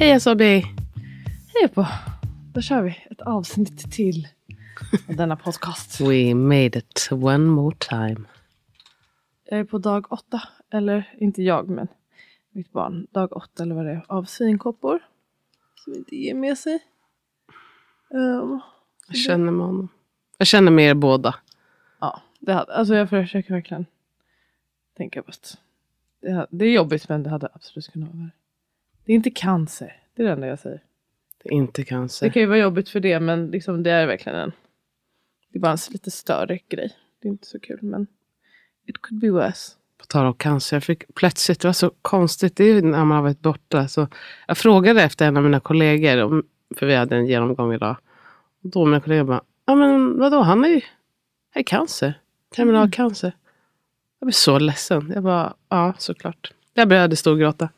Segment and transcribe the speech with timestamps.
[0.00, 0.62] Hej Sobby!
[1.54, 1.86] Hej på!
[2.54, 4.28] Då kör vi ett avsnitt till
[5.08, 6.00] av denna podcast.
[6.00, 8.20] We made it one more time.
[9.44, 11.88] Jag är på dag åtta, eller inte jag men
[12.50, 13.06] mitt barn.
[13.10, 15.00] Dag åtta eller vad det är, av svinkoppor.
[15.74, 16.78] Som inte ger med sig.
[18.10, 18.60] Um,
[19.08, 19.88] Jag känner med honom.
[20.38, 21.34] Jag känner med er båda.
[22.00, 23.86] ja, det hade, alltså jag försöker verkligen
[24.96, 25.58] tänka på att
[26.20, 28.30] det, det är jobbigt men det hade absolut kunnat vara värre.
[29.04, 30.82] Det är inte cancer, det är det enda jag säger.
[31.42, 32.26] Det är inte cancer.
[32.26, 34.52] Det kan ju vara jobbigt för det men liksom det är verkligen en
[35.52, 36.96] det är bara en lite större grej.
[37.22, 38.06] Det är inte så kul men
[38.86, 39.72] it could be worse.
[39.98, 40.76] På tal om cancer.
[40.76, 42.56] Jag fick plötsligt, det var så konstigt.
[42.56, 43.88] Det är när man har varit borta.
[43.88, 44.08] Så
[44.46, 46.22] jag frågade efter en av mina kollegor.
[46.22, 47.96] Om, för vi hade en genomgång idag.
[48.62, 49.42] Och då mina kollegor bara.
[49.66, 50.80] Ja men vadå han är ju
[51.56, 52.14] ju cancer.
[52.54, 53.32] Terminal cancer.
[54.18, 55.12] Jag blev så ledsen.
[55.14, 55.54] Jag bara.
[55.68, 56.52] Ja såklart.
[56.74, 57.68] Jag började storgråta.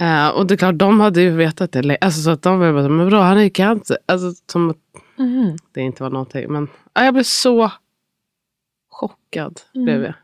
[0.00, 1.98] Uh, och det är klart de hade ju vetat det.
[2.00, 2.88] Alltså så att de var bara.
[2.88, 3.98] Men vadå han är ju cancer.
[4.06, 4.76] Alltså som att
[5.72, 6.52] det inte var någonting.
[6.52, 7.72] Men ja, jag blev så
[8.90, 9.60] chockad.
[9.74, 10.14] Blev jag.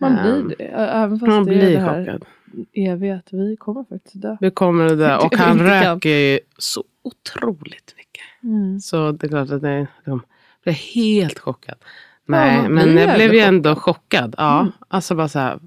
[0.00, 0.64] Man Ehm, blir det.
[0.64, 2.24] Även fast Man det är blir det här chockad.
[2.72, 4.36] eviga att vi kommer faktiskt dö.
[4.40, 5.24] Vi kommer det där.
[5.26, 8.22] Och han röker ju så otroligt mycket.
[8.42, 8.80] Mm.
[8.80, 10.22] Så det är klart att det, de
[10.64, 11.74] blev helt chockad.
[12.26, 14.34] Nej, man men jag blev ju ändå chockad.
[14.38, 14.72] Ja, Mm.
[14.88, 15.58] alltså bara så här.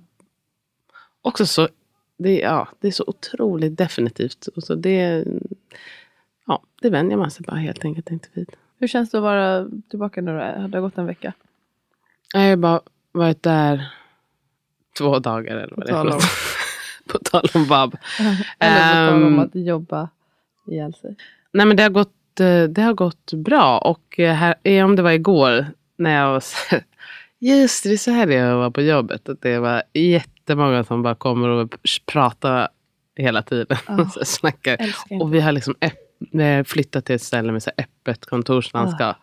[1.21, 1.67] Också så,
[2.17, 4.47] det, ja, det är så otroligt definitivt.
[4.55, 5.25] Och så det,
[6.47, 8.51] ja, det vänjer man sig bara helt enkelt inte vid.
[8.79, 10.31] Hur känns det att vara tillbaka nu?
[10.31, 11.33] Det har gått en vecka.
[12.33, 13.93] Jag har bara varit där
[14.97, 16.21] två dagar eller vad det är.
[17.07, 17.97] På tal om Bob.
[18.59, 20.09] Eller på tal om Ehm, att jobba
[20.67, 21.15] ihjäl sig.
[21.51, 23.77] Nej men det har gått, eh, det har gått bra.
[23.77, 26.41] Och eh, här, eh, om det var igår när jag
[27.39, 29.29] Just det, det är så här jag var på jobbet.
[29.29, 31.75] Att det var jättemånga som bara kommer och
[32.05, 32.67] pratar
[33.15, 33.77] hela tiden.
[33.87, 34.09] Ja.
[34.13, 34.77] så snackar.
[35.21, 35.75] Och vi har liksom
[36.65, 39.17] flyttat till ett ställe med så öppet kontorslandskap.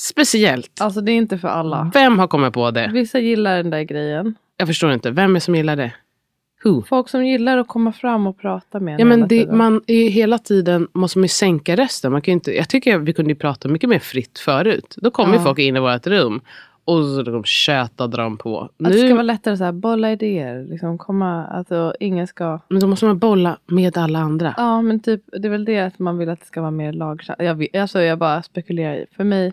[0.00, 0.80] Speciellt.
[0.80, 1.90] Alltså det är inte för alla.
[1.94, 2.90] Vem har kommit på det?
[2.92, 4.34] Vissa gillar den där grejen.
[4.56, 5.10] Jag förstår inte.
[5.10, 5.92] Vem är det som gillar det?
[6.64, 6.82] Who?
[6.82, 10.38] Folk som gillar att komma fram och prata med Ja, men det, man är hela
[10.38, 12.12] tiden måste man ju sänka rösten.
[12.12, 14.94] Man kan inte, jag tycker vi kunde prata mycket mer fritt förut.
[14.96, 15.44] Då kommer ju Ja.
[15.44, 16.40] folk in i vårt rum
[16.84, 18.60] och så de tjötade de på.
[18.60, 20.64] Att det ska Nu, vara lättare så här, bolla idéer.
[20.64, 22.60] Liksom komma, alltså ingen ska...
[22.68, 24.54] men då måste man bolla med alla andra.
[24.56, 26.92] Ja men typ, det är väl det att man vill att det ska vara mer
[26.92, 27.44] lagkänsla.
[27.44, 29.06] Jag, alltså, jag bara spekulerar i.
[29.16, 29.52] För mig.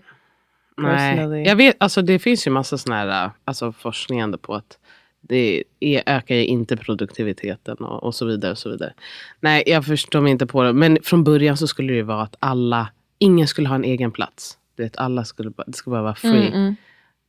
[0.77, 1.43] Nej.
[1.47, 4.77] Jag vet, alltså det finns ju massa sån här alltså forskning ändå på att
[5.21, 8.51] det är, ökar ju inte produktiviteten och, och så vidare.
[8.51, 8.93] och så vidare.
[9.39, 10.73] Nej, jag förstår mig inte på det.
[10.73, 14.11] Men från början så skulle det ju vara att alla, ingen skulle ha en egen
[14.11, 14.57] plats.
[14.75, 16.47] Du vet, alla skulle, det skulle bara vara free.
[16.47, 16.75] Mm, mm.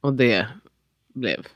[0.00, 0.46] Och det
[1.08, 1.46] blev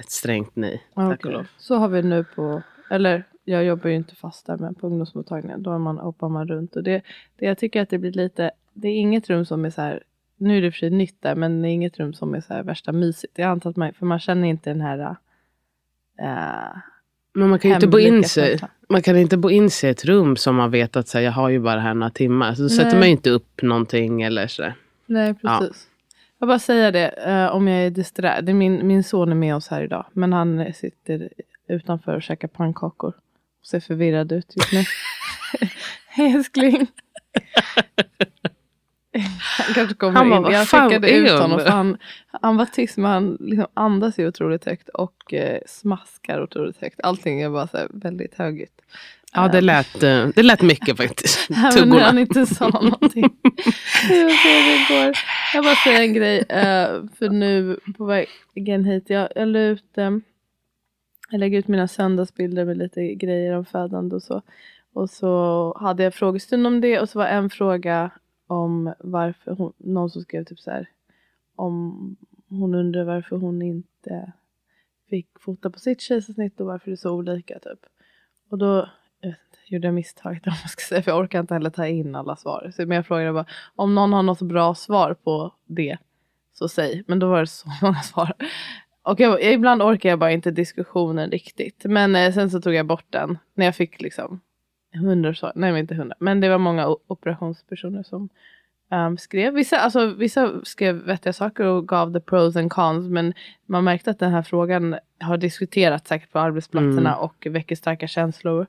[0.00, 0.82] ett strängt nej.
[0.94, 1.46] Ja, Tack och lov.
[1.58, 5.62] Så har vi nu på, eller jag jobbar ju inte fast där men på ungdomsmottagningen.
[5.62, 6.76] Då är man, hoppar man runt.
[6.76, 7.02] Och det,
[7.36, 10.02] det jag tycker att det blir lite, det är inget rum som är så här,
[10.36, 12.54] nu är det för sig nytt där men det är inget rum som är så
[12.54, 13.38] här värsta mysigt.
[13.38, 15.16] Jag antar att man, för man känner inte den här
[16.20, 16.76] äh,
[17.32, 18.60] Men man kan ju inte bo in sig.
[18.88, 21.24] Man kan inte bo in sig i ett rum som man vet att så här,
[21.24, 22.54] jag har ju bara här några timmar.
[22.54, 22.98] Så då sätter Nej.
[22.98, 24.72] man ju inte upp någonting eller så.
[25.06, 25.68] Nej, Ja.
[26.42, 28.40] Jag bara säga det eh, om jag är disträ.
[28.40, 30.06] Det är min, min son är med oss här idag.
[30.12, 31.28] Men han sitter
[31.68, 33.14] utanför och käkar pannkakor.
[33.60, 34.82] Och ser förvirrad ut just nu.
[36.06, 36.86] Hej älskling.
[39.66, 40.42] Han kanske kommer Han bara, in.
[40.42, 41.60] "Vad Jag är ut hon?" honom.
[41.60, 41.96] För han,
[42.42, 44.88] han var tyst men han liksom andas ju otroligt högt.
[44.88, 47.00] Och eh, smaskar otroligt högt.
[47.02, 48.82] Allting är bara så väldigt högljutt.
[49.34, 51.50] Ja, det lät, eh, det lät mycket faktiskt.
[51.50, 52.04] Även när Tuggorna.
[52.04, 53.30] han inte sa någonting.
[54.08, 55.14] Jag, det går.
[55.54, 56.38] jag bara säger en grej.
[56.38, 59.10] eh, för nu på vägen hit.
[59.10, 60.10] Jag, jag, la ut, eh,
[61.30, 64.42] jag lägger ut mina söndagsbilder med lite grejer om födande och så.
[64.92, 67.00] Och så hade jag frågestund om det.
[67.00, 68.10] Och så var en fråga
[68.46, 70.88] om varför hon, någon som skrev typ så här.
[71.56, 72.16] Om
[72.48, 74.32] hon undrar varför hon inte
[75.10, 77.78] fick fota på sitt kejsarsnitt och varför det är så olika typ.
[78.50, 78.88] Och då
[79.72, 82.72] gjorde misstaget om jag ska säga, för jag orkar inte heller ta in alla svar.
[82.76, 83.46] Så, men jag frågade bara,
[83.76, 85.98] om någon har något bra svar på det,
[86.52, 87.04] så säg.
[87.06, 88.32] Men då var det så många svar.
[89.02, 91.84] Och jag, ibland orkar jag bara inte diskussionen riktigt.
[91.84, 93.38] Men eh, sen så tog jag bort den.
[93.54, 94.40] När jag fick liksom
[94.94, 95.52] hundra svar.
[95.54, 96.16] Nej, men inte hundra.
[96.18, 98.28] Men det var många operationspersoner som
[98.90, 99.54] ehm, skrev.
[99.54, 103.08] Vissa, alltså, vissa skrev vettiga saker och gav the pros and cons.
[103.08, 103.34] Men
[103.66, 108.66] man märkte att den här frågan har diskuterats säkert på arbetsplatserna och väcker starka känslor.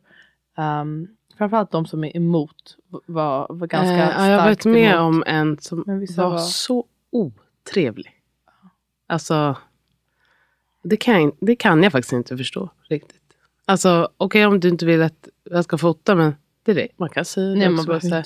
[0.56, 1.08] Um,
[1.38, 4.92] framförallt de som är emot var, var ganska Eh, ja, jag har varit starkt med
[4.96, 5.00] emot.
[5.02, 5.84] om en som
[6.18, 8.12] var, var- så otrevlig.
[9.08, 9.58] Alltså,
[10.84, 13.20] det kan, jag- det kan jag faktiskt inte förstå riktigt.
[13.66, 16.88] Alltså, okej om du inte vill att jag ska fota, men det är det.
[16.98, 18.24] Man kan säga det Nej, man bara, så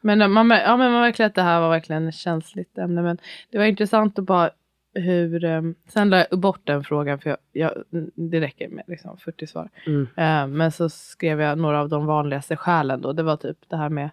[0.00, 3.02] men man, ja, men man märker att det här var verkligen ett känsligt ämne.
[3.02, 3.18] Men
[3.50, 4.50] det var intressant att bara
[4.94, 5.44] hur...
[5.44, 7.72] Um, sen la jag bort den frågan för jag, jag,
[8.14, 9.68] det räcker med liksom 40 svar.
[9.86, 10.02] Mm.
[10.16, 13.12] Eh, men så skrev jag några av de vanligaste skälen då.
[13.12, 14.10] Det var typ det här med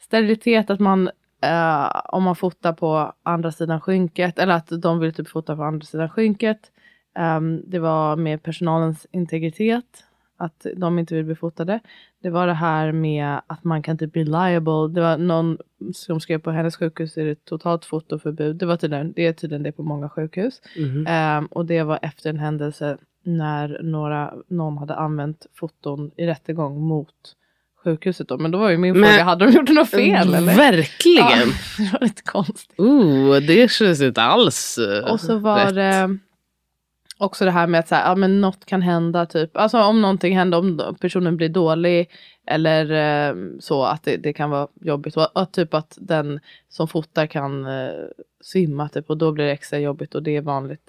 [0.00, 1.10] sterilitet, att man
[1.42, 5.62] eh, om man fotar på andra sidan skynket eller att de vill typ fota på
[5.62, 6.70] andra sidan skynket.
[7.14, 10.04] Ehm, det var med personalens integritet,
[10.36, 11.80] att de inte vill bli fotade.
[12.22, 14.88] Det var det här med att man kan typ bli liable.
[14.94, 15.58] Det var någon
[15.94, 18.56] som skrev på hennes sjukhus är det totalt fotoförbud.
[18.56, 20.60] Det, var tydligen, det är tydligen det på många sjukhus.
[20.78, 21.06] Mhm.
[21.08, 26.80] Ehm, och det var efter en händelse när några, någon hade använt foton i rättegång
[26.80, 27.08] mot
[27.84, 28.28] sjukhuset.
[28.28, 28.38] Då.
[28.38, 30.56] Men då var ju min Men- fråga, hade de gjort något fel eller?
[30.56, 31.28] Verkligen!
[31.28, 31.44] Ja,
[31.84, 32.78] det var lite konstigt.
[32.80, 34.78] Oh, det känns inte alls
[35.10, 35.74] Och så var rätt.
[35.74, 36.18] det
[37.22, 39.26] också det här med att så här, ja, men något kan hända.
[39.26, 39.56] Typ.
[39.56, 42.10] Alltså om någonting händer, om personen blir dålig
[42.46, 42.90] eller
[43.30, 45.16] eh, så att det, det kan vara jobbigt.
[45.16, 47.90] Och, och typ att den som fotar kan eh,
[48.40, 50.82] svimma typ, och då blir det extra jobbigt och det är vanligt.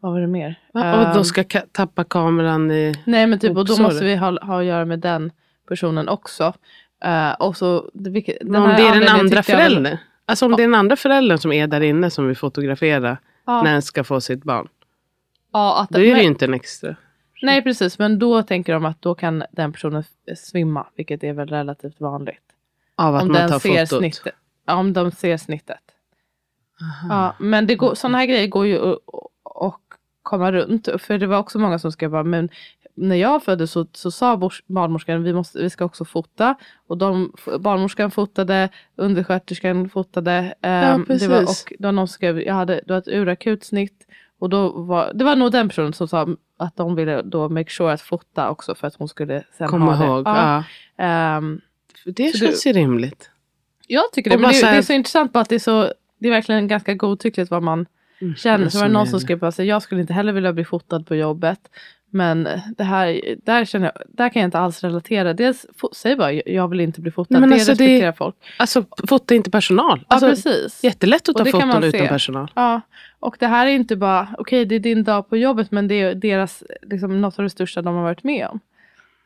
[0.00, 0.54] Vad var det mer?
[0.72, 0.98] Va?
[1.00, 2.94] Och då Ehm, ska ka- tappa kameran i...
[3.06, 5.32] Nej men typ och då måste vi ha, ha att göra med den
[5.68, 6.52] personen också.
[7.04, 9.96] Eh, och så, vilket, den om det är den andra jag väl- föräldern.
[10.26, 13.16] Alltså om det är den andra föräldern som är där inne som vill fotografera
[13.46, 14.68] Ja, när den ska få sitt barn.
[15.52, 16.96] Ja, att, Då är det ju inte en extra.
[17.42, 20.04] Nej precis, men då tänker de att då kan den personen
[20.36, 22.42] svimma, vilket är väl relativt vanligt.
[22.96, 23.98] Av att om man tar ser fotot.
[23.98, 24.34] snittet.
[24.66, 25.80] Ja, om de ser snittet.
[27.08, 28.78] Ja, men det går, sådana här grejer går ju
[29.44, 29.80] att
[30.22, 30.88] komma runt.
[30.98, 32.48] För det var också många som skrev bara, men
[32.94, 36.54] när jag föddes så, så sa barnmorskan vi, måste, vi ska också fota.
[36.86, 40.54] Och de, barnmorskan fotade, undersköterskan fotade.
[40.60, 41.28] det var, precis.
[41.28, 44.06] och det var någon som skrev, jag hade det var ett urakut snitt.
[44.40, 47.70] Och då var, det var nog den personen som sa att de ville då make
[47.70, 50.10] sure att fota också för att hon skulle sen Komma ha det.
[50.10, 50.26] ihåg.
[50.28, 50.64] Ja.
[50.96, 51.42] Ja.
[52.04, 53.30] För det känns ju rimligt.
[53.86, 55.58] jag tycker det, Och men det, här- det är så intressant bara att det är
[55.58, 57.86] så det är verkligen ganska godtyckligt vad man
[58.36, 58.68] känner.
[58.68, 61.00] Så var det någon som skrev på sig, jag skulle inte heller vilja bli fotad
[61.06, 61.60] på jobbet.
[62.12, 62.48] Men
[62.78, 65.34] det här, där, känner jag, där kan jag inte alls relatera.
[65.34, 65.66] Dels,
[65.96, 67.40] säg bara, jag vill inte bli fotad.
[67.40, 68.36] Men det alltså det- respekterar folk.
[68.58, 69.98] Alltså fota inte personal.
[70.08, 70.84] Ja, Alltså, precis.
[70.84, 72.08] jättelätt att ta det foton utan se.
[72.08, 72.52] personal.
[72.54, 72.80] Ja,
[73.20, 75.94] och det här är inte bara, okej det är din dag på jobbet men det
[75.94, 78.60] är deras, liksom, något av det största de har varit med om.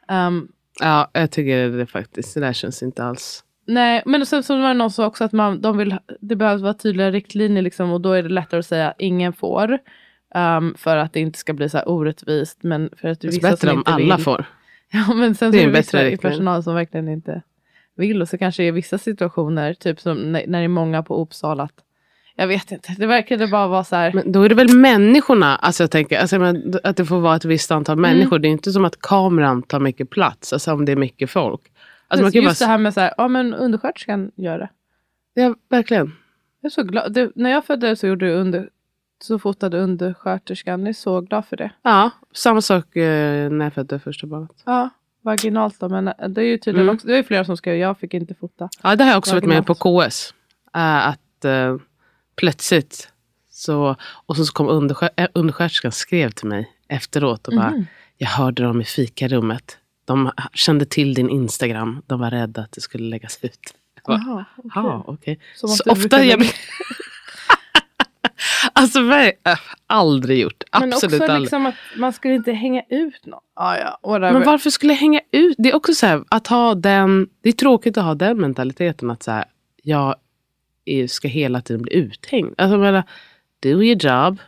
[0.09, 0.49] Ehm,
[0.81, 2.35] Ja, jag tycker det faktiskt.
[2.35, 3.45] Det där känns inte alls.
[3.67, 6.63] Nej, men sen så var det någon som också att man, de vill, det behövs
[6.63, 9.79] vara tydliga riktlinjer liksom, och då är det lättare att säga ingen får.
[10.35, 12.59] Ehm, för att det inte ska bli så här orättvist.
[12.63, 14.25] Men för att Det är bättre om alla vill.
[14.25, 14.45] får.
[14.93, 16.31] Ja, men sen Det så är är en det vissa i riktning.
[16.31, 17.43] personal som verkligen inte
[17.97, 18.23] vill.
[18.23, 21.69] Och så kanske i vissa situationer, typ som när, när det är många på Uppsala.
[22.37, 24.13] Jag vet inte, det verkade bara vara så här.
[24.13, 25.57] Men då är det väl människorna.
[25.57, 28.11] Alltså jag tänker alltså, men, att det får vara ett visst antal Mm.
[28.11, 28.39] människor.
[28.39, 30.53] Det är inte som att kameran tar mycket plats.
[30.53, 31.61] Alltså om det är mycket folk.
[32.09, 34.59] Alltså, man kan ju just det bara, här med så här, ja men undersköterskan gör
[34.59, 34.69] det.
[35.35, 36.13] ja, verkligen.
[36.61, 37.13] Jag är så glad.
[37.13, 38.69] Det, när jag föddes så gjorde under,
[39.23, 40.81] så fotade undersköterskan.
[40.81, 41.71] Jag är så glad för det.
[41.83, 44.51] Ja, samma sak eh, när jag födde första barnet.
[44.67, 44.91] Ja,
[45.23, 45.89] vaginalt då.
[45.89, 46.95] Men det är ju tydligen Mm.
[46.95, 48.69] också, det är ju flera som skrev, jag fick inte fota.
[48.83, 49.79] Ja, det har jag också varit med Vaginalt.
[49.81, 50.35] på KS.
[50.75, 51.77] Äh, att uh,
[52.37, 53.09] plötsligt
[53.51, 57.87] så, och så kom underskö- äh, undersköterskan skrev till mig efteråt och bara, Mhm.
[58.17, 59.79] jag hörde dem i fikarummet.
[60.05, 62.03] De kände till din Instagram.
[62.07, 63.61] De var rädda att det skulle läggas ut.
[63.95, 64.71] Jag bara, Jaha, okej.
[64.75, 65.41] Ja, okej.
[65.57, 66.39] Som att Så du ofta brukar jag
[68.73, 69.33] Alltså äh,
[69.87, 70.63] aldrig gjort.
[70.73, 71.41] Men Absolut också aldrig.
[71.41, 73.41] liksom att man skulle inte hänga ut någon.
[73.55, 73.99] Ah, ja.
[74.21, 75.55] Men varför skulle jag hänga ut?
[75.59, 79.11] Det är också så här, att ha den, det är tråkigt att ha den mentaliteten
[79.11, 79.45] att så här,
[79.83, 80.15] jag
[80.85, 82.55] är- ska hela tiden bli uthängd.
[82.59, 83.03] Alltså jag menar,
[83.63, 84.39] do your job.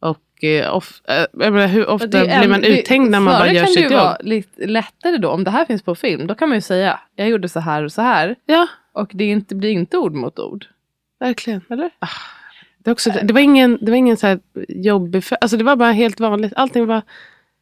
[0.00, 3.32] Och eh, of, eh, menar, hur ofta Det blir en- man det- uthängd när man
[3.32, 3.92] bara snarare gör kan sitt det jobb?
[3.92, 5.30] ju vara lite lättare då.
[5.30, 7.82] Om det här finns på film, då kan man ju säga jag gjorde så här
[7.82, 8.36] och så här.
[8.46, 10.66] Ja, Och det inte, blir inte ord mot ord.
[11.20, 11.60] verkligen.
[11.70, 11.90] Eller?
[12.84, 15.76] Det, också, det var ingen, det var ingen så här jobbig, för, alltså det var
[15.76, 16.52] bara helt vanligt.
[16.56, 17.02] Allting var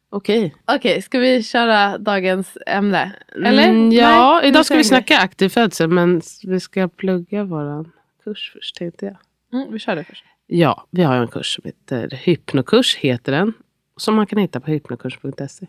[0.09, 0.55] okej.
[0.65, 3.11] Okej, ska vi köra dagens ämne?
[3.35, 3.69] Eller?
[3.69, 7.91] Mm, ja, Nej, idag ska vi snacka aktiv födsel men vi ska plugga våran
[8.23, 9.17] kurs först tänkte jag.
[9.53, 10.23] Mm, vi kör det först.
[10.47, 13.53] Ja, vi har en kurs som heter Hypnokurs, heter den.
[13.97, 15.67] Som man kan hitta på hypnokurs.se.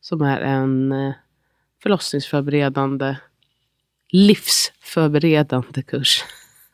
[0.00, 1.12] Som är en eh,
[1.82, 3.16] förlossningsförberedande,
[4.10, 6.24] livsförberedande kurs.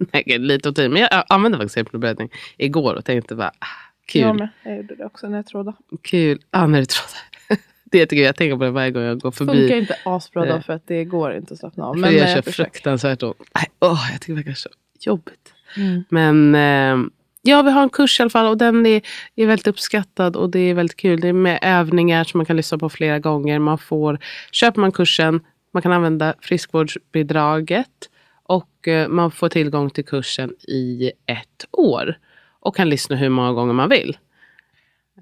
[0.13, 0.91] Nej, lite åt tid.
[0.91, 3.67] Men jag använde faktiskt hypnoberedning igår och tänkte bara, ah,
[4.07, 4.49] kul, Jag med.
[4.63, 5.73] Jag gjorde det också när jag trodde.
[6.03, 6.39] kul.
[6.51, 7.61] Ah, när du trodde.
[7.85, 9.53] Det är jättekul, jag tänker på det varje gång jag går förbi.
[9.53, 10.63] Funkar inte asbra då Nej.
[10.63, 11.95] för att det går inte att slappna av.
[11.95, 12.53] För Men eh, jag försöker.
[12.53, 13.37] fruktansvärt ont.
[13.55, 14.69] Nej, åh, jag tycker det verkar så
[15.01, 15.55] jobbigt.
[15.77, 16.05] Mm.
[16.09, 17.11] Men eh,
[17.43, 19.03] ja, vi har en kurs i alla fall och den är,
[19.37, 21.21] är väldigt uppskattad och det är väldigt kul.
[21.21, 23.59] Det är med övningar som man kan lyssna på flera gånger.
[23.59, 24.19] Man får,
[24.53, 25.41] köper man kursen,
[25.73, 28.10] man kan använda friskvårdsbidraget
[28.51, 32.19] och eh, man får tillgång till kursen i ett år
[32.61, 34.19] och kan lyssna hur många gånger man vill.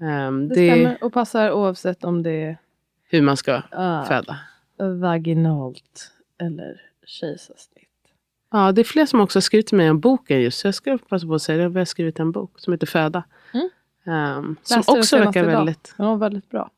[0.01, 2.57] Ehm, Det, det stämmer och passar oavsett om det är
[3.09, 4.39] hur man ska ah, föda.
[5.01, 7.89] vaginalt eller kejsarsnitt.
[8.51, 10.59] Ja, det är fler som också har skrivit till mig om boken just.
[10.59, 11.63] Så jag ska passa på att säga det.
[11.63, 13.23] Jag har skrivit en bok som heter Föda.
[13.53, 13.69] Mm.
[14.05, 15.51] Ehm, som också verkar idag.
[15.51, 15.93] väldigt...
[15.97, 16.71] Den var väldigt bra.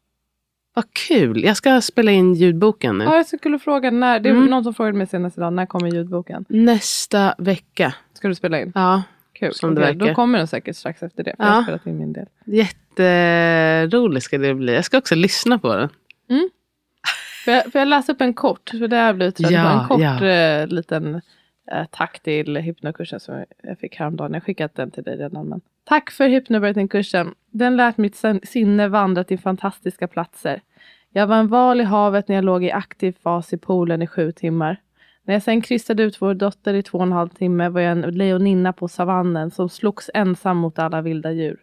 [0.73, 1.43] Vad kul!
[1.43, 3.03] Jag ska spela in ljudboken nu.
[3.03, 4.19] Ja, jag skulle fråga när.
[4.19, 4.45] Det är Mm.
[4.45, 5.53] någon som frågade mig senast idag.
[5.53, 6.45] När kommer ljudboken?
[6.49, 7.93] Nästa vecka.
[8.13, 8.71] Ska du spela in?
[8.75, 9.53] Ja, Kul.
[9.53, 10.07] Som det verkar.
[10.07, 11.33] Då kommer den säkert strax efter det.
[11.37, 11.49] För Ja.
[11.49, 12.25] Jag har spelat in min del.
[12.45, 14.73] jätteroligt ska det bli.
[14.75, 15.89] Jag ska också lyssna på den.
[17.45, 18.69] Får jag, får jag läsa upp en kort?
[18.69, 19.93] För det jag blivit trött Ja, på.
[19.93, 20.27] En kort ja.
[20.27, 21.21] eh, liten
[21.71, 24.33] eh, tack till hypnokursen som jag fick häromdagen.
[24.33, 25.49] Jag har skickat den till dig redan.
[25.49, 25.61] Men.
[25.83, 27.33] Tack för hypnobirthing-kursen.
[27.49, 30.61] Den lät mitt sinne vandra till fantastiska platser.
[31.09, 34.07] Jag var en val i havet när jag låg i aktiv fas i poolen i
[34.07, 34.77] sju timmar.
[35.23, 37.91] När jag sen kryssade ut vår dotter i två och en halv timme var jag
[37.91, 41.59] en lejoninna på savannen som slogs ensam mot alla vilda djur.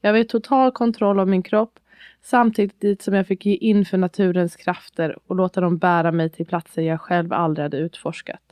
[0.00, 1.78] Jag var i total kontroll av min kropp
[2.22, 6.46] samtidigt som jag fick ge in för naturens krafter och låta dem bära mig till
[6.46, 8.45] platser jag själv aldrig hade utforskat.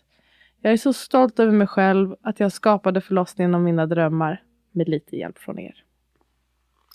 [0.64, 4.42] Jag är så stolt över mig själv att jag skapade förlossningen av mina drömmar
[4.72, 5.74] med lite hjälp från er.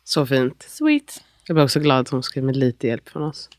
[0.04, 0.66] Så fint.
[0.70, 1.24] Sweet.
[1.48, 3.50] Jag blir också glad att hon skrev med lite hjälp från oss.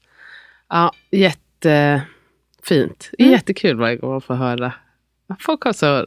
[0.68, 3.10] Ja, jättefint.
[3.18, 3.32] Mm.
[3.32, 4.72] jättekul varje gång man får höra.
[5.40, 6.06] Folk har så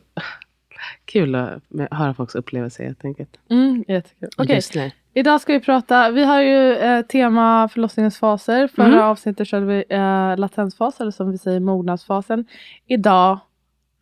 [1.06, 3.38] kul att höra folks upplevelser helt enkelt.
[3.50, 4.30] Mm, jättekul.
[4.38, 4.92] Okej, nu.
[5.14, 6.12] idag ska vi prata.
[6.12, 8.68] Vi har ju eh, tema förlossningens faser.
[8.68, 9.00] Förra Mm.
[9.00, 12.46] avsnittet körde vi eh, latensfas eller som vi säger mognadsfasen.
[12.88, 13.40] Idag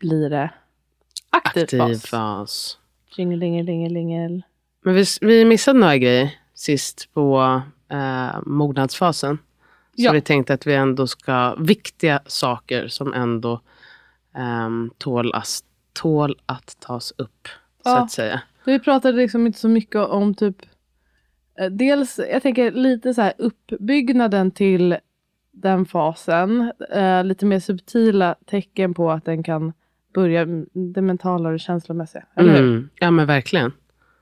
[0.02, 0.50] blir det
[1.30, 2.06] aktiv, Aktiv fas.
[2.06, 2.78] fas.
[3.18, 4.44] Jingelingelingel.
[4.84, 9.38] Men vi, vi missade några grejer sist på eh, mognadsfasen.
[9.96, 10.12] Så Ja.
[10.12, 13.62] vi tänkte att vi ändå ska, viktiga saker som ändå
[14.36, 17.48] ehm, tål, as, tål att tas upp.
[17.84, 17.98] Så Ja.
[18.04, 18.42] att säga.
[18.66, 20.56] Vi pratade liksom inte så mycket om typ
[21.60, 24.98] eh, Dels, jag tänker lite så här uppbyggnaden till
[25.52, 26.72] den fasen.
[26.92, 29.74] Eh, lite mer subtila tecken på att den kan
[30.14, 32.24] börja mm, det mentala och det känslomässiga.
[32.36, 32.60] Eller hur?
[32.60, 32.90] Mm.
[33.00, 33.72] Ja men verkligen.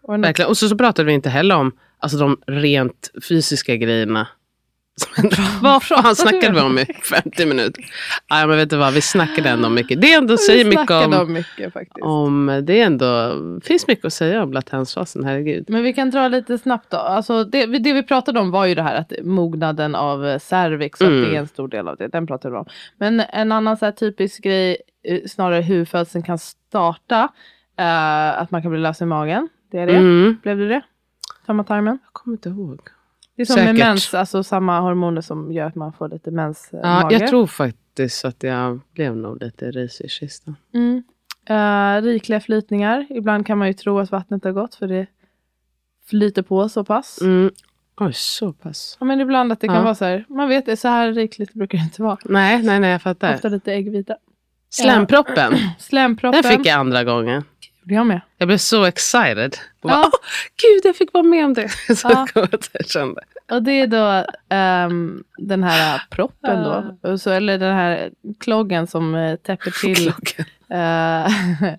[0.02, 0.50] Och en- verkligen.
[0.50, 4.28] Och så, så pratade vi inte heller om alltså, de rent fysiska grejerna.
[5.62, 7.84] vad fan snackade vi om i 50 minuter?
[8.28, 10.02] Ja, men vet du vad, vi snackade ändå mycket.
[10.02, 12.02] Det ändå säger mycket snackade om, mycket faktiskt.
[12.06, 15.66] om det är ändå finns mycket att säga om latensfasen, herregud.
[15.70, 16.98] Men vi kan dra lite snabbt då.
[16.98, 21.02] Alltså det, vi- det vi pratade om var ju det här att mognaden av cervix,
[21.02, 21.24] Mm.
[21.24, 22.08] att det är en stor del av det.
[22.08, 22.66] Den pratade vi om.
[22.98, 24.78] Men en annan så här typisk grej,
[25.28, 27.30] snarare hur födseln kan starta.
[27.78, 29.50] eh, att man kan bli lös i magen.
[29.72, 29.96] Det är det.
[29.98, 30.38] Mm.
[30.44, 30.82] Blev det det?
[31.46, 32.00] Samma tarmen?
[32.06, 32.80] Jag kommer inte ihåg.
[33.36, 33.86] Det är som med Säkert.
[33.88, 36.70] mens, alltså samma hormoner som gör att man får lite mens.
[36.74, 40.56] eh, Ja, jag tror faktiskt att jag blev nog lite risig i kistan.
[40.74, 41.04] Mm.
[41.46, 43.08] Eh, rikliga flytningar.
[43.10, 45.08] Ibland kan man ju tro att vattnet har gått för det
[46.06, 47.22] flyter på så pass.
[47.22, 47.52] Mm.
[47.98, 48.98] Oj, så pass.
[49.00, 51.78] Ja, men ibland att det kan vara så här, man vet så här rikligt brukar
[51.78, 52.18] det inte vara.
[52.26, 53.36] Nej, nej, nej, jag fattar.
[53.36, 54.16] Ofta lite äggvita.
[54.70, 56.42] Slemproppen, Slemproppen.
[56.42, 57.44] den fick jag andra gången.
[57.84, 58.22] jag med.
[58.38, 59.56] Jag blev så excited.
[59.82, 59.96] Och Ja.
[59.96, 60.12] bara,
[60.62, 61.70] gud, jag fick vara med om det.
[61.96, 62.28] Så Ja.
[62.72, 63.22] jag kände.
[63.52, 66.64] Och det är då ehm, den här proppen
[67.02, 67.18] då.
[67.18, 68.10] Så, eller den här
[68.40, 70.08] kloggen som eh, täpper till,
[70.70, 71.28] eh,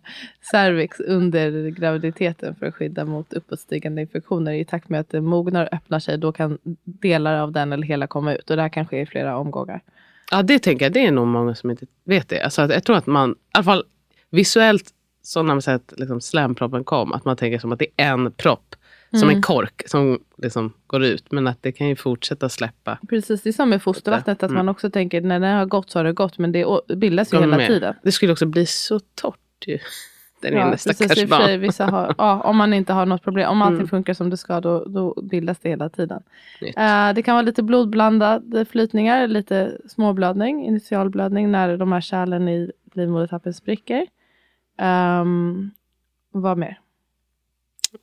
[0.50, 4.52] cervix under graviditeten för att skydda mot uppåtstigande infektioner.
[4.52, 7.86] I takt med att det mognar och öppnar sig då kan delar av den eller
[7.86, 9.80] hela komma ut och det här kan ske i flera omgångar.
[10.30, 10.92] Ja, det tänker jag.
[10.92, 12.40] Det är nog många som inte vet det.
[12.42, 13.84] Alltså, jag tror att man, i alla fall
[14.30, 14.90] visuellt,
[15.22, 18.12] så när man säger att liksom, slamproppen kom, att man tänker som att det är
[18.12, 18.74] en propp,
[19.10, 19.36] som Mm.
[19.36, 21.32] en kork som liksom går ut.
[21.32, 22.98] Men att det kan ju fortsätta släppa.
[23.08, 24.54] Precis, det är som med fostervattnet, att Mm.
[24.66, 27.38] man också tänker när det har gått så har det gått, men det bildas ju
[27.40, 27.66] hela med.
[27.66, 27.94] tiden.
[28.02, 29.78] Det skulle också bli så torrt ju.
[30.40, 31.60] Den Ja, ena stackars barn.
[31.60, 33.88] vissa har, ja, om man inte har något problem, om allting Mm.
[33.88, 36.22] funkar som det ska, då, då bildas det hela tiden.
[36.76, 42.70] Eh, det kan vara lite blodblandade flytningar, lite småblödning, initialblödning när de här kärlen i
[42.94, 44.06] livmodertappen spricker.
[45.22, 45.70] Um,
[46.32, 46.78] vad mer?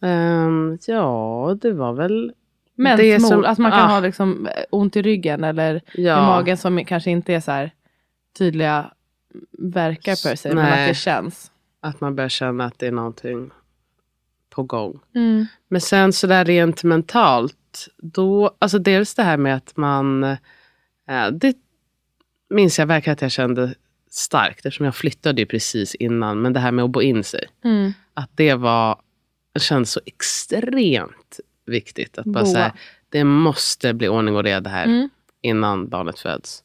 [0.01, 2.33] Ehm, ja, det var väl...
[2.75, 3.87] Mensmod, Det som- att man kan ah.
[3.93, 7.51] ha liksom eh, ont i ryggen eller Ja, i magen som kanske inte är så
[7.51, 7.71] här
[8.37, 8.91] tydliga
[9.51, 11.51] verkar per se, men att det känns.
[11.87, 13.51] Att man börjar känna att det är någonting
[14.49, 14.99] på gång.
[15.15, 15.45] Mm.
[15.67, 21.27] Men sen så där rent mentalt, då, alltså dels det här med att man, eh,
[21.31, 21.55] det
[22.49, 23.75] minns jag verkligen att jag kände
[24.09, 26.41] starkt eftersom jag flyttade ju precis innan.
[26.41, 27.93] Men det här med att bo in sig, Mm.
[28.13, 29.01] att det var,
[29.53, 32.17] det känns så extremt viktigt.
[32.17, 32.73] Att bara säga,
[33.09, 35.09] det måste bli ordning och reda här Mm.
[35.41, 36.63] innan barnet föds.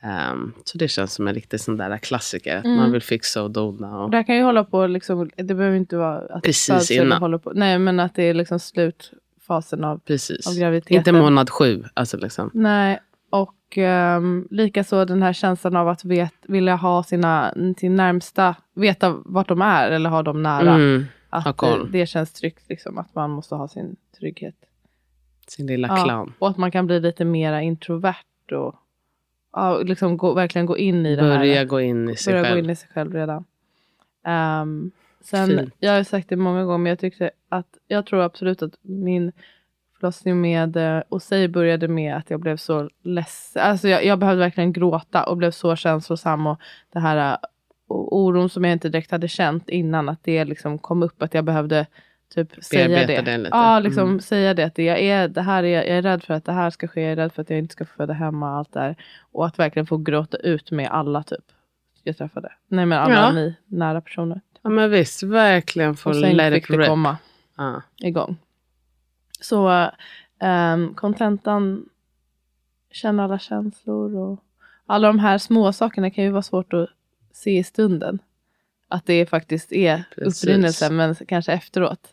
[0.00, 2.56] Ehm, så det känns som en riktig sån där klassiker.
[2.56, 2.76] Att Mm.
[2.76, 4.02] man vill fixa och dona.
[4.04, 7.18] Och, Det kan ju hålla på, liksom, det behöver inte vara att Precis innan.
[7.22, 7.52] håller på.
[7.54, 10.46] Nej, men att det är liksom slutfasen av, precis.
[10.46, 10.96] av graviditeten.
[10.96, 11.84] Inte månad sju.
[11.94, 12.50] Alltså liksom.
[12.54, 12.98] Nej,
[13.30, 13.78] och
[14.16, 19.48] um, likaså den här känslan av att vet, vilja ha sina, sin närmsta, veta vart
[19.48, 20.74] de är eller ha dem nära.
[20.74, 24.54] Mm, att eh, det känns tryggt, liksom, att man måste ha sin trygghet.
[25.48, 26.32] sin lilla Ja, clown.
[26.38, 28.74] Och att man kan bli lite mera introvert och
[29.52, 31.38] ja, liksom gå, verkligen gå in i det här.
[31.38, 32.54] Börja gå in i sig börja själv.
[32.56, 33.44] gå in i sig själv redan.
[34.26, 34.90] Ehm,
[35.20, 35.74] sen, Fint.
[35.78, 39.32] jag har sagt det många gånger, men jag tyckte att jag tror absolut att min
[40.00, 43.62] förlossning med eh, Osei började med att jag blev så ledsen.
[43.62, 46.58] Alltså jag, jag behövde verkligen gråta och blev så känslosam och
[46.92, 47.36] det här eh,
[47.88, 51.34] o- oron som jag inte direkt hade känt innan, att det liksom kom upp, att
[51.34, 51.86] jag behövde
[52.34, 53.20] typ säga det.
[53.22, 53.50] det lite.
[53.52, 54.20] Ja, liksom Mm.
[54.20, 54.64] säga det.
[54.64, 57.00] Att jag, är, det här är, jag är rädd för att det här ska ske,
[57.02, 58.96] jag är rädd för att jag inte ska få föda hemma, allt där.
[59.32, 61.44] Och att verkligen få gråta ut med alla typ
[62.02, 62.52] jag träffade.
[62.68, 63.32] Nej men alla Ja.
[63.32, 64.40] ni nära personer.
[64.62, 66.88] Ja men visst, verkligen få Och sen let fick it det rip.
[66.88, 67.16] komma
[67.56, 67.82] Ja.
[67.96, 68.36] igång.
[69.40, 69.90] Så
[70.40, 71.88] ehm, kontentan,
[72.92, 74.40] känna alla känslor och
[74.86, 76.88] alla de här små sakerna kan ju vara svårt att
[77.32, 78.18] se i stunden.
[78.88, 80.44] Att det faktiskt är Precis.
[80.44, 82.08] upprinnelsen men kanske efteråt.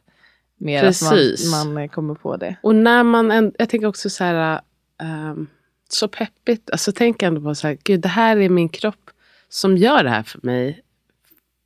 [0.65, 1.53] Mer Precis.
[1.53, 2.55] att man, man kommer på det.
[2.61, 4.61] Och när man, jag tänker också så här,
[5.01, 5.47] ehm,
[5.89, 9.09] så peppigt, alltså tänk ändå på så här, gud det här är min kropp
[9.49, 10.81] som gör det här för mig.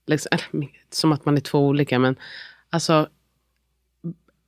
[0.07, 0.37] Liksom,
[0.91, 2.15] som att man är två olika, men
[2.69, 3.07] alltså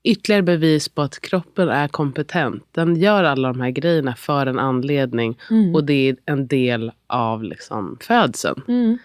[0.03, 2.63] ytterligare bevis på att kroppen är kompetent.
[2.71, 5.75] Den gör alla de här grejerna för en anledning Mm.
[5.75, 8.61] och det är en del av liksom, födseln.
[8.67, 8.97] Mm.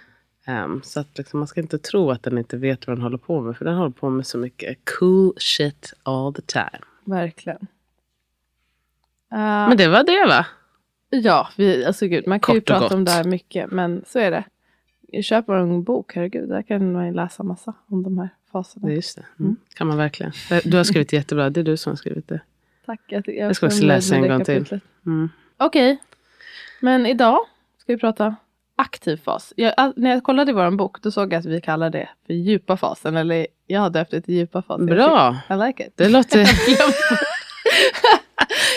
[0.48, 3.18] Ehm, så att liksom, man ska inte tro att den inte vet vad den håller
[3.18, 3.56] på med.
[3.56, 6.78] För den håller på med så mycket cool shit all the time.
[7.04, 7.66] Verkligen.
[9.32, 10.46] Eh, Men det var det va?
[11.10, 13.06] Ja, vi, alltså gud, man kan ju Kort och prata om gott.
[13.06, 14.44] det här mycket, men så är det.
[15.22, 18.88] Köp en bok, herregud, där kan man ju läsa massa om de här faserna.
[18.88, 19.24] Det just det.
[19.40, 19.56] Mm.
[19.74, 20.32] Kan man verkligen.
[20.64, 21.50] Du har skrivit jättebra.
[21.50, 22.40] Det är du som har skrivit det.
[22.86, 23.00] Tack.
[23.06, 24.80] Jag, jag, Jag ska också läsa en gång till.
[25.06, 25.28] Mm.
[25.56, 25.98] Okej,
[26.80, 27.38] men idag
[27.78, 28.36] ska vi prata
[28.76, 29.52] aktiv fas.
[29.56, 32.34] Jag, när jag kollade i vår bok, då såg jag att vi kallar det för
[32.34, 33.16] djupa fasen.
[33.16, 34.86] Eller jag har döpt det till djupa fasen.
[34.86, 35.36] Bra.
[35.50, 35.92] I like it.
[35.96, 36.38] Det låter...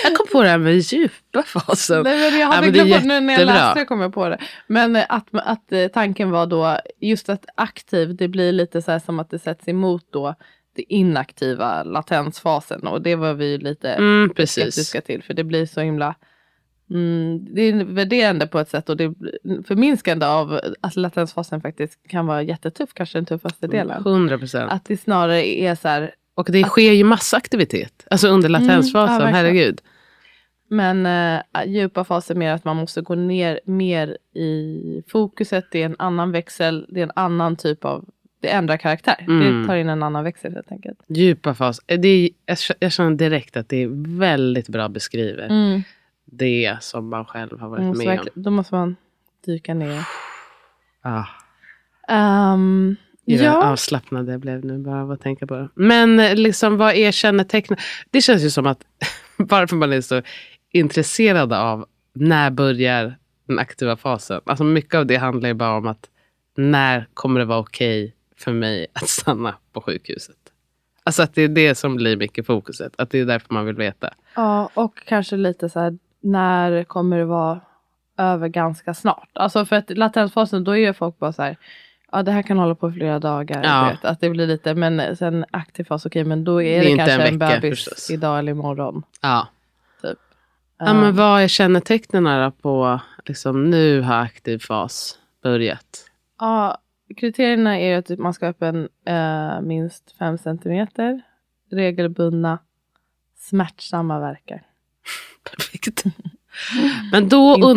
[0.03, 2.03] jag kom på det här med djupa fasen.
[2.03, 4.29] Nej, men jag Ja, hade är glömt bort nu när jag läste kom jag på
[4.29, 4.37] det.
[4.67, 8.99] Men att, att eh, tanken var då just att aktiv, det blir lite så här
[8.99, 10.35] som att det sätts emot då
[10.75, 14.63] det inaktiva latensfasen och det var vi lite Mm, precis.
[14.63, 16.15] skeptiska till för det blir så himla
[16.89, 19.13] Mm, det är värderande på ett sätt och det är
[19.63, 24.01] förminskande av att latensfasen faktiskt kan vara jättetuff, kanske den tuffaste delen.
[24.01, 24.71] 100 procent.
[24.71, 28.07] Att det snarare är så här, Och det sker ju massa aktivitet.
[28.09, 29.15] Alltså under latensfasen.
[29.15, 29.81] Mm, ja, herregud.
[30.69, 35.65] Men äh, djupa faser mer att man måste gå ner mer i fokuset.
[35.71, 36.85] Det är en annan växel.
[36.89, 38.05] Det är en annan typ av,
[38.41, 39.25] det ändrar karaktär.
[39.27, 39.61] Mm.
[39.61, 40.99] Det tar in en annan växel helt enkelt.
[41.07, 41.81] Djupa fas.
[41.85, 45.83] Det är, jag jag känner direkt att det är väldigt bra beskriver Mm.
[46.31, 48.27] Det som man själv har varit med om.
[48.33, 48.95] då måste man
[49.45, 50.07] dyka ner.
[51.01, 51.25] Ah.
[52.53, 55.69] Um, vad ja, avslappnad jag blev nu bara av att tänka på det.
[55.73, 57.79] Men eh, liksom, vad är kännetecknen?
[58.09, 58.83] Det känns ju som att
[59.37, 60.21] varför man är så
[60.71, 63.15] intresserad av när börjar
[63.47, 64.41] den aktiva fasen.
[64.45, 66.09] Alltså mycket av det handlar ju bara om att
[66.57, 70.35] när kommer det vara okej för mig att stanna på sjukhuset?
[71.03, 72.93] Alltså att det är det som blir mycket fokuset.
[72.97, 74.13] Att det är därför man vill veta.
[74.35, 77.59] Ja, och kanske lite så här, när kommer det vara
[78.17, 79.29] över ganska snart?
[79.33, 81.57] Alltså för att latensfasen, då är ju folk bara så här,
[82.11, 83.63] ja det här kan hålla på flera dagar.
[83.63, 83.89] Ja.
[83.91, 86.95] Vet, att det blir lite, men sen aktiv fas, okej men då är Det det,
[86.97, 88.11] kanske en en, bebis förstås.
[88.11, 89.03] idag eller imorgon.
[89.21, 89.47] Ja.
[90.01, 90.17] Typ.
[90.77, 96.05] ja men vad är kännetecknen på liksom, nu har aktiv fas börjat?
[96.39, 96.77] Ja,
[97.17, 101.21] kriterierna är att man ska ha öppen eh, minst 5 centimeter,
[101.71, 102.59] regelbundna,
[103.37, 104.63] smärtsamma verkar.
[105.51, 106.03] Perfekt.
[107.11, 107.73] Men då,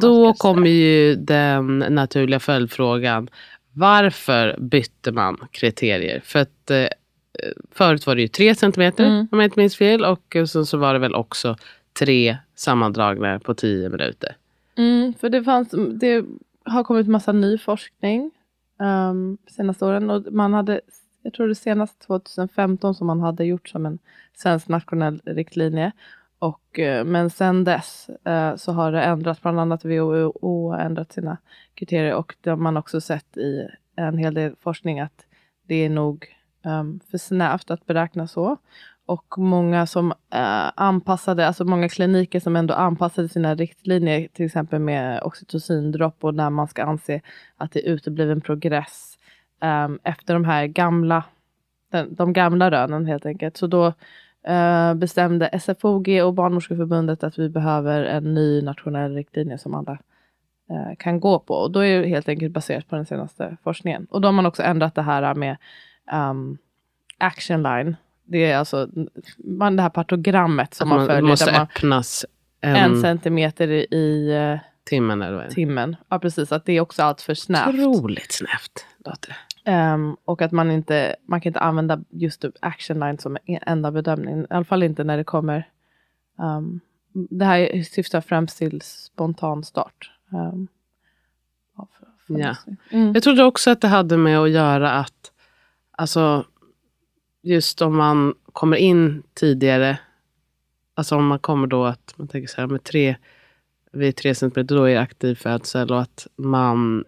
[0.00, 3.28] då kommer ju den naturliga följdfrågan.
[3.72, 6.20] Varför bytte man kriterier?
[6.24, 6.86] För att eh,
[7.72, 9.28] förut var det ju tre centimeter Mm.
[9.32, 10.04] om jag inte minns fel.
[10.04, 11.56] Och sen så var det väl också
[11.98, 14.36] tre sammandragningar på tio minuter.
[14.76, 15.68] Mm, för det, fanns,
[16.00, 16.24] det
[16.64, 18.30] har kommit massa ny forskning
[18.78, 20.10] um, senaste åren.
[20.10, 20.80] Och man hade,
[21.22, 23.98] jag tror det senast 2015 som man hade gjort som en
[24.36, 25.92] svensk nationell riktlinje.
[26.38, 31.12] Och, eh, men sen dess eh, så har det ändrats, bland annat WHO har ändrat
[31.12, 31.36] sina
[31.74, 35.26] kriterier och det har man också sett i en hel del forskning att
[35.66, 36.26] det är nog
[36.64, 38.56] um, för snävt att beräkna så.
[39.06, 44.80] Och många som eh, anpassade, alltså många kliniker som ändå anpassade sina riktlinjer, till exempel
[44.80, 47.20] med oxytocindropp och när man ska anse
[47.56, 49.18] att det är utebliven progress
[49.60, 51.24] ehm, efter de här gamla,
[52.10, 53.56] de gamla rönen helt enkelt.
[53.56, 53.92] Så då
[54.46, 59.98] eh, bestämde SFOG och Barnmorskeförbundet att vi behöver en ny nationell riktlinje som alla
[60.70, 61.54] eh, kan gå på.
[61.54, 64.06] Och då är det helt enkelt baserat på den senaste forskningen.
[64.10, 65.56] Och då har man också ändrat det här med
[66.12, 66.58] um,
[67.18, 67.96] action line.
[68.24, 68.88] Det är alltså
[69.36, 71.22] man, det här partogrammet som Att man, följer.
[71.22, 72.24] måste där man, öppnas
[72.60, 75.96] en, en centimeter i, i eh, timmen eller vad timmen.
[76.08, 77.68] Ja precis, att det är också allt för snävt.
[77.68, 79.36] Otroligt snävt låter det.
[79.66, 83.58] Ehm, och att man inte man kan inte använda just typ action line som en
[83.62, 84.40] enda bedömning.
[84.40, 85.68] I alla fall inte när det kommer.
[86.38, 86.80] ehm,
[87.12, 90.10] det här syftar främst till spontan start.
[90.32, 90.68] Um,
[92.28, 92.56] Ja.
[92.90, 93.14] Mm.
[93.14, 95.32] Jag trodde också att det hade med att göra att,
[95.90, 96.44] alltså,
[97.42, 99.98] just om man kommer in tidigare,
[100.94, 103.16] alltså om man kommer då att, man tänker så här, med tre,
[103.92, 107.04] vid tre centimeter, då är aktiv födsel och att man,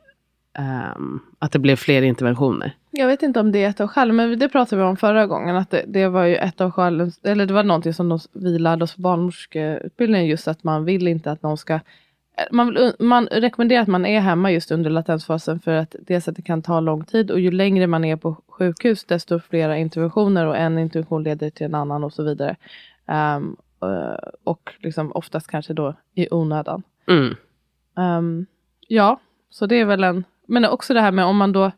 [0.55, 2.73] ehm, att det blev fler interventioner.
[2.91, 5.27] Jag vet inte om det är ett av skälen, men det pratade vi om förra
[5.27, 5.57] gången.
[5.57, 8.59] Att det, det var ju ett av skälen, eller det var någonting som de, vi
[8.59, 10.27] lärde oss på barnmorskeutbildningen.
[10.27, 11.81] Just att man vill inte att någon ska
[12.51, 16.37] man, vill, man rekommenderar att man är hemma just under latensfasen för att dels att
[16.37, 20.47] det kan ta lång tid och ju längre man är på sjukhus desto flera interventioner
[20.47, 22.57] och en intervention leder till en annan och så vidare.
[23.37, 23.57] Um,
[24.45, 26.83] och liksom oftast kanske då i onödan.
[27.07, 27.37] Mm.
[27.95, 28.47] Um,
[28.89, 30.25] ja, så det är väl en...
[30.49, 31.71] Men också det här med om man då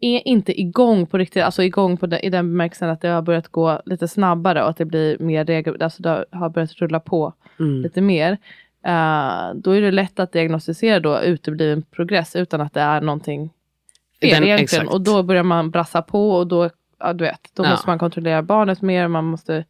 [0.00, 3.22] är inte igång på riktigt, alltså igång på det, i den bemärkelsen att det har
[3.22, 7.00] börjat gå lite snabbare och att det blir mer regel, alltså det har börjat rulla
[7.00, 7.82] på Mm.
[7.82, 8.32] lite mer.
[8.86, 13.50] Uh, då är det lätt att diagnostisera då utebliven progress utan att det är någonting
[14.20, 14.58] fel Den- egentligen.
[14.64, 14.88] exakt.
[14.94, 17.70] Och då börjar man brassa på och då, ja, du vet, då Ja.
[17.70, 19.64] måste man kontrollera barnet mer, man måste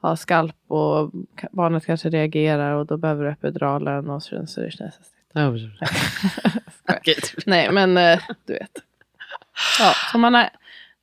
[0.00, 1.10] ha skalp och
[1.52, 4.94] barnet kanske reagerar och då behöver du epiduralen och så, så det känns
[5.32, 5.52] Ja,
[6.96, 7.16] Okej.
[7.46, 8.82] Nej, men eh, du vet.
[9.78, 10.50] Ja, så man har,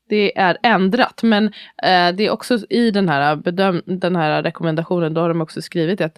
[0.10, 1.24] det är ändrat.
[1.24, 1.46] Men
[1.84, 5.62] eh, det är också i den här, bedöm, den här rekommendationen, då har de också
[5.62, 6.18] skrivit att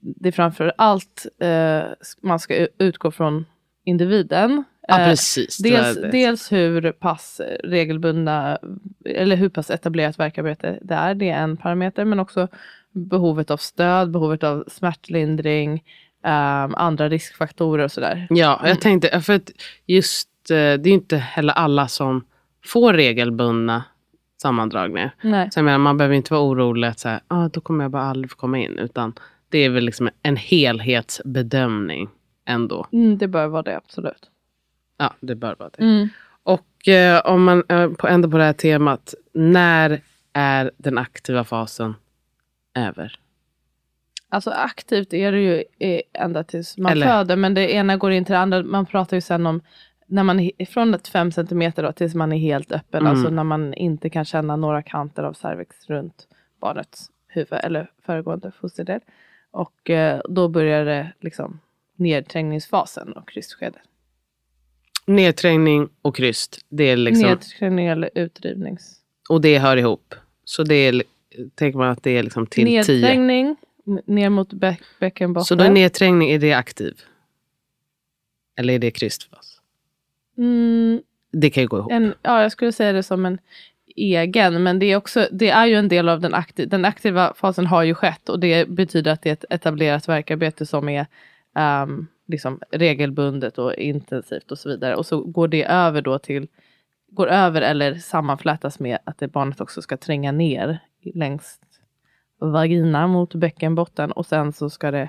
[0.00, 1.82] det framför allt eh,
[2.20, 3.46] man ska utgå från
[3.84, 4.64] individen.
[4.88, 5.58] Ja, precis.
[5.58, 8.58] Dels, dels hur pass regelbundna,
[9.04, 12.48] eller hur pass etablerat verkarbete det är, det är en parameter, men också
[12.92, 15.84] behovet av stöd, behovet av smärtlindring,
[16.24, 18.26] ehm, andra riskfaktorer och sådär.
[18.30, 18.68] Ja, Mm.
[18.68, 19.50] jag tänkte, för att
[19.86, 22.24] just eh, det är inte heller alla som
[22.64, 23.84] får regelbundna
[24.42, 25.14] sammandragningar.
[25.22, 25.48] Nej.
[25.52, 27.90] Så jag menar, man behöver inte vara orolig att så här, ah, då kommer jag
[27.90, 28.78] bara aldrig få komma in.
[28.78, 29.12] Utan
[29.48, 32.08] det är väl liksom en helhetsbedömning
[32.44, 32.86] ändå.
[32.92, 34.30] Mm, det bör vara det, absolut.
[34.98, 35.82] Ja, det bör vara det.
[35.82, 36.08] Mm.
[36.42, 40.00] Och eh, om man eh, på, ändå på det här temat, när
[40.32, 41.94] är den aktiva fasen
[42.74, 43.18] över?
[44.32, 45.64] Alltså aktivt är det ju
[46.12, 48.62] ända tills man Eller- föder, men det ena går in till det andra.
[48.62, 49.60] Man pratar ju sen om
[50.06, 53.10] när man är från ett fem centimeter då, tills man är helt öppen, Mm.
[53.12, 56.28] alltså när man inte kan känna några kanter av cervix runt
[56.60, 59.00] barnets huvud eller föregående fosterdel.
[59.50, 61.60] Och eh, då börjar det liksom
[61.96, 63.80] nedträngningsfasen och krystskedet.
[65.06, 66.58] Nedträngning och kryst.
[66.68, 68.96] Det är liksom, Nedträngning eller utdrivnings...
[69.28, 70.14] och det hör ihop.
[70.44, 71.02] Så det är,
[71.54, 72.76] tänker man att det är liksom till 10.
[72.78, 73.56] Nedträngning, n-
[74.06, 75.44] ner mot bäck, bäckenbotten.
[75.44, 77.00] Så då är nedträngning, är det aktiv?
[78.56, 79.60] Eller är det krystfas?
[80.38, 81.92] Mm, Det kan ju gå ihop.
[81.92, 83.38] en, ja, jag skulle säga det som en
[83.96, 87.34] egen, men det är, också, det är ju en del av den, akti den aktiva
[87.36, 91.06] fasen har ju skett och det betyder att det är ett etablerat verkarbete som är
[91.56, 94.96] ehm, liksom regelbundet och intensivt och så vidare.
[94.96, 96.48] Och så går det över då till,
[97.10, 100.78] går över eller sammanflätas med att det barnet också ska tränga ner
[101.14, 101.60] längs
[102.40, 105.08] vagina mot bäckenbotten och sen så ska det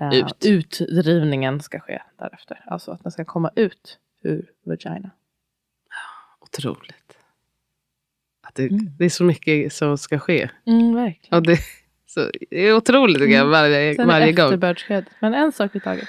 [0.00, 0.44] eh, Ut.
[0.46, 2.64] utdrivningen ska ske därefter.
[2.66, 5.10] Alltså att den ska komma ut ur vagina.
[6.40, 7.16] Otroligt.
[8.46, 10.48] Att det, det är så mycket som ska ske.
[10.66, 11.36] Mm, verkligen.
[11.38, 11.58] Och det,
[12.06, 13.50] så, det är otroligt tycker jag, Mm.
[13.50, 14.44] varje, Sen varje gång.
[14.46, 15.04] efterbördsskedet.
[15.20, 16.08] Men en sak i taget.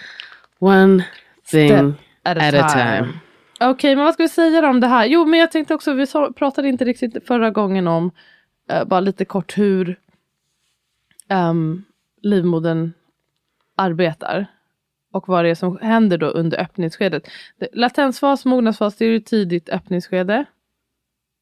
[0.59, 1.05] One
[1.51, 1.85] thing Step
[2.23, 3.13] at at a time.
[3.59, 5.05] Okej, men vad ska vi säga om det här?
[5.05, 8.11] Jo, men jag tänkte också, vi pratade inte riktigt förra gången om,
[8.69, 9.99] eh, bara lite kort hur
[11.29, 11.83] um,
[12.21, 12.91] livmodern
[13.75, 14.45] arbetar.
[15.13, 17.27] Och vad det är som händer då under öppningsskedet.
[17.59, 20.45] Det- Latensfas, mognadsfas, det är ju tidigt öppningsskede.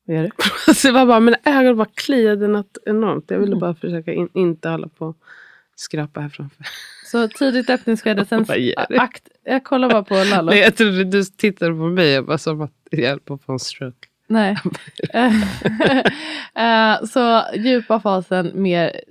[0.06, 0.24] Vad är
[0.68, 0.74] det?
[0.76, 3.26] Så var bara, men ögonen bara kliade något enormt.
[3.28, 3.50] Jag Mm.
[3.50, 5.18] ville bara försöka in, inte hålla på och
[5.76, 6.66] skrapa här framför.
[7.12, 8.98] Så tidigt öppningsskede, sen gör du?
[8.98, 10.50] akt, jag kollar bara på Lallo.
[10.52, 13.44] Nej, jag trodde du tittade på mig och bara som att jag höll på att
[13.44, 14.08] få en stroke.
[14.32, 14.56] Nej.
[16.56, 19.02] Eh, så djupa fasen mer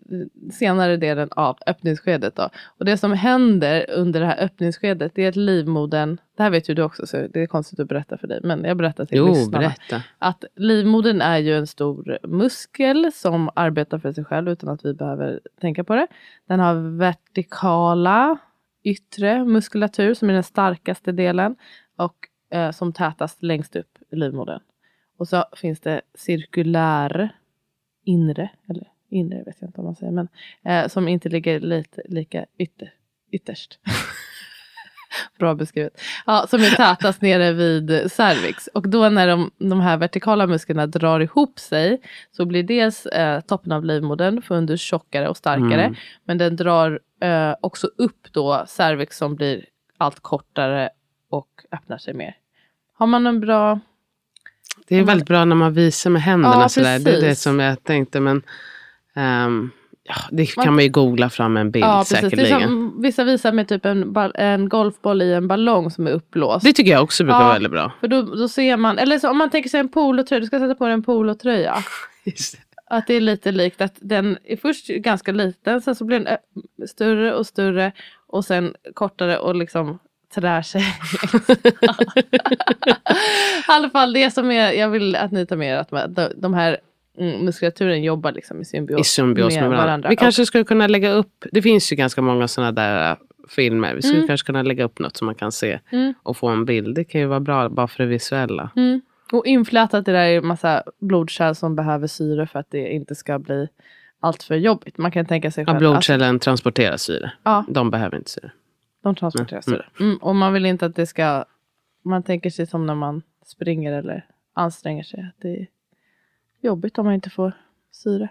[0.52, 2.36] senare delen av öppningsskedet.
[2.36, 2.48] Då.
[2.78, 6.68] Och det som händer under det här öppningsskedet det är att livmodern, det här vet
[6.68, 9.18] ju du också så det är konstigt att berätta för dig men jag berättar till
[9.18, 9.58] Jo, lyssnarna.
[9.58, 10.02] berätta.
[10.18, 14.94] Att livmodern är ju en stor muskel som arbetar för sig själv utan att vi
[14.94, 16.06] behöver tänka på det.
[16.48, 18.38] Den har vertikala
[18.84, 21.56] yttre muskulatur som är den starkaste delen
[21.96, 22.16] och
[22.56, 24.60] eh, som tätast längst upp i livmodern.
[25.20, 27.28] Och så finns det cirkulär
[28.04, 30.28] inre, eller inre vet jag inte om man säger, men
[30.64, 32.92] eh, som inte ligger lite, lika ytter,
[33.30, 33.78] ytterst.
[35.38, 36.00] Bra beskrivet.
[36.26, 38.66] Ja, som är tätast nere vid cervix.
[38.66, 43.40] Och då när de, de här vertikala musklerna drar ihop sig så blir dels eh,
[43.40, 45.84] toppen av livmodern fundus tjockare och starkare.
[45.84, 45.94] Mm.
[46.24, 49.64] Men den drar eh, också upp då cervix som blir
[49.98, 50.90] allt kortare
[51.30, 52.36] och öppnar sig mer.
[52.92, 53.80] Har man en bra...
[54.90, 56.54] Det är väldigt bra när man visar med händerna.
[56.54, 56.98] Ja, sådär.
[56.98, 58.20] Det är det som jag tänkte.
[58.20, 58.42] Men
[59.14, 59.70] ehm,
[60.02, 62.62] ja, det kan man ju googla fram en bild Ja, säkerligen.
[62.62, 66.64] som, vissa visar med typ en, en golfboll i en ballong som är uppblåst.
[66.64, 67.44] Det tycker jag också brukar Ja.
[67.44, 67.92] vara väldigt bra.
[68.00, 70.58] För då, då ser man, eller så, om man tänker sig en polotröja, du ska
[70.58, 71.76] sätta på dig en polotröja.
[72.24, 72.58] Just det.
[72.96, 76.36] Att det är lite likt att den är först ganska liten, sen så blir den
[76.88, 77.92] större och större
[78.26, 79.98] och sen kortare och liksom
[80.34, 80.80] trär sig.
[83.68, 86.54] I alla fall det som är, jag vill att ni tar med er att de-
[86.54, 86.78] här
[87.18, 90.08] mm, muskulaturen jobbar liksom i symbios, I symbios med varandra.
[90.08, 93.16] Vi kanske skulle kunna lägga upp, det finns ju ganska många sådana där äh,
[93.48, 93.94] filmer.
[93.94, 94.28] Vi skulle Mm.
[94.28, 96.14] kanske kunna lägga upp något som man kan se Mm.
[96.22, 96.94] och få en bild.
[96.94, 98.70] Det kan ju vara bra bara för det visuella.
[98.76, 99.00] Mm.
[99.32, 103.38] Och inflätat det där är massa blodkärl som behöver syre för att det inte ska
[103.38, 103.68] bli
[104.20, 104.98] allt för jobbigt.
[104.98, 105.78] Man kan tänka sig Ja, själv.
[105.78, 107.32] blodkärlen transporterar syre.
[107.42, 107.64] Ja.
[107.68, 108.50] De behöver inte syre.
[109.02, 109.62] De transporterar
[110.00, 110.08] Mm.
[110.10, 111.44] Mm, och man vill inte att det ska...
[112.04, 115.32] Man tänker sig som när man springer eller anstränger sig.
[115.42, 115.66] Det är
[116.60, 117.52] jobbigt om man inte får
[117.90, 118.28] syre.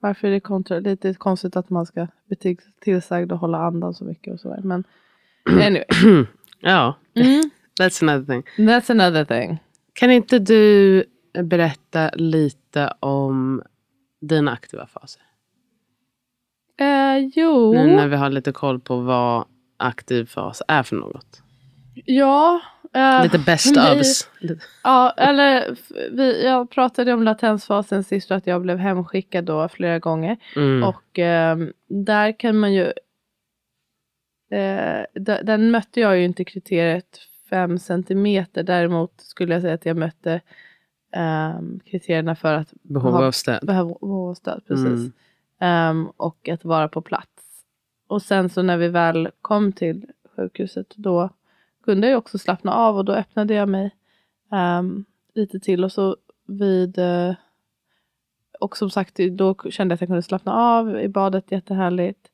[0.00, 3.94] Varför är det kontra, lite konstigt att man ska bli till- tillsagd att hålla andan
[3.94, 4.60] så mycket och sådär.
[4.64, 4.84] Men
[5.50, 5.84] anyway.
[6.60, 8.66] Ja, Mm, that's another thing.
[8.68, 9.58] that's another thing.
[9.92, 11.04] Kan inte du
[11.42, 13.62] berätta lite om
[14.20, 15.22] dina aktiva faser?
[16.80, 17.72] Eh, jo.
[17.72, 19.44] Nu när vi har lite koll på vad
[19.84, 21.42] aktiv fas är för något.
[22.04, 22.60] Ja.
[22.94, 24.28] eh, Lite best ofs.
[24.84, 25.76] Ja, eller
[26.16, 30.36] vi, jag pratade om latensfasen sist och att jag blev hemskickad då flera gånger.
[30.56, 30.82] Mm.
[30.84, 32.92] Och ehm, där kan man ju...
[34.50, 35.04] Eh,
[35.42, 37.18] den mötte jag ju inte kriteriet
[37.50, 38.62] 5 centimeter.
[38.62, 40.40] Däremot skulle jag säga att jag mötte
[41.12, 43.66] ehm, kriterierna för att Behov av stöd.
[43.66, 44.62] behöva ha stöd.
[44.68, 44.86] Precis.
[44.86, 45.12] Mm.
[45.60, 47.28] Ehm, och att vara på plats.
[48.06, 51.30] Och sen så när vi väl kom till sjukhuset då
[51.84, 53.90] kunde jag också slappna av och då öppnade jag mig
[54.52, 57.34] ehm, lite till och så vid eh,
[58.60, 62.30] och som sagt då kände jag att jag kunde slappna av i badet jättehärligt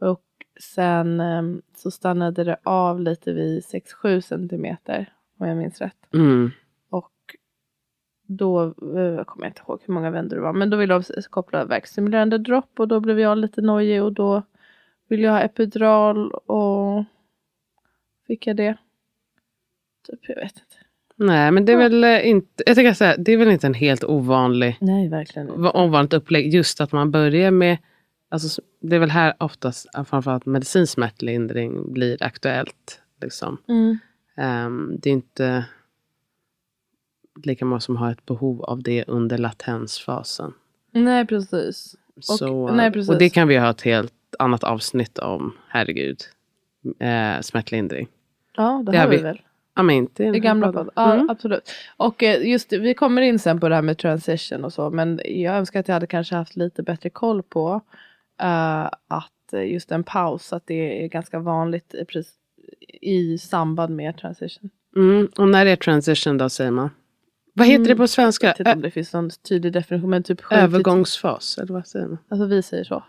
[0.00, 0.24] och
[0.60, 6.14] sen ehm, så stannade det av lite vid 6-7 centimeter om jag minns rätt.
[6.14, 6.50] Mm.
[6.90, 7.12] Och
[8.26, 10.52] då jag kommer jag inte ihåg hur många vändor det var.
[10.52, 12.80] Men då ville de koppla verkstimulerande dropp.
[12.80, 14.02] Och då blev jag lite nojig.
[14.02, 14.42] Och då
[15.08, 16.30] ville jag ha epidural.
[16.30, 17.04] Och
[18.26, 18.76] fick jag det.
[20.06, 20.76] Typ, jag vet inte.
[21.16, 23.66] Nej, men det är väl eh, inte, jag tycker så här, det är väl inte
[23.66, 25.60] en helt ovanlig, Nej, verkligen inte.
[25.60, 26.54] va- ovanligt upplägg.
[26.54, 27.78] Just att man börjar med,
[28.28, 33.00] alltså, det är väl här oftast eh, framförallt medicinsk smärtlindring blir aktuellt.
[33.20, 33.58] Liksom.
[33.68, 33.98] Mm.
[34.36, 35.64] Ehm, det är inte
[37.44, 40.52] lika många som har ett behov av det under latensfasen.
[40.92, 41.96] Nej, precis.
[42.20, 43.10] Så, nej, precis.
[43.10, 45.52] och det kan vi ha ett helt annat avsnitt om.
[45.68, 46.18] Herregud.
[46.98, 48.08] Eh, smärtlindring.
[48.56, 49.22] Ja, det, Det har vi vi.
[49.22, 49.40] väl.
[49.76, 50.84] Ja, men inte i den gamla podden.
[50.84, 50.92] podd.
[50.96, 51.30] Ja, Mm.
[51.30, 51.70] absolut.
[51.96, 54.90] Och eh, just vi kommer in sen på det här med transition och så.
[54.90, 57.80] Men jag önskar att jag hade kanske haft lite bättre koll på
[58.40, 62.04] eh, att eh, just en paus, att det är ganska vanligt i,
[63.10, 64.70] i samband med transition.
[64.96, 65.28] Mm.
[65.38, 66.90] Och när är transition då säger man?
[67.56, 68.46] Vad heter Mm, det på svenska?
[68.46, 70.10] Jag vet inte om det finns någon tydlig definition.
[70.10, 72.18] Men typ övergångsfas, eller vad säger man?
[72.28, 73.04] Alltså vi säger så.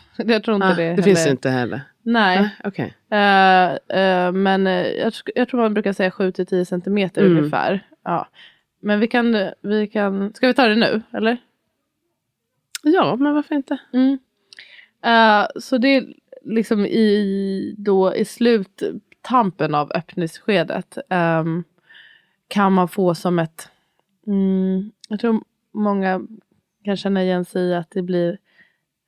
[0.16, 1.02] jag tror inte Ah, det det heller.
[1.02, 1.80] finns inte heller.
[2.02, 2.40] Nej.
[2.40, 2.94] Nej, Okej.
[3.10, 7.38] Eh, eh, men eh, jag, jag tror man brukar säga 7 till 10 centimeter Mm.
[7.38, 7.86] ungefär.
[8.04, 8.28] Ja.
[8.80, 11.36] Men vi kan, vi kan, ska vi ta det nu eller?
[12.82, 13.78] Ja, men varför inte?
[13.92, 14.18] Mm.
[15.04, 21.64] Eh, så det är liksom i, då, i sluttampen av öppningsskedet ehm,
[22.48, 23.68] kan man få som ett,
[24.26, 25.42] mm, jag tror
[25.74, 26.20] många
[26.84, 28.38] kan känna igen sig i att det blir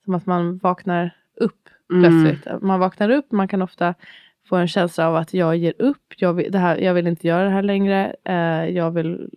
[0.04, 2.02] som att man vaknar upp Mm.
[2.02, 2.62] plötsligt.
[2.62, 3.94] Man vaknar upp, man kan ofta
[4.48, 7.26] få en känsla av att jag ger upp, jag vill, det här, jag vill inte
[7.28, 9.28] göra det här längre, eh, jag vill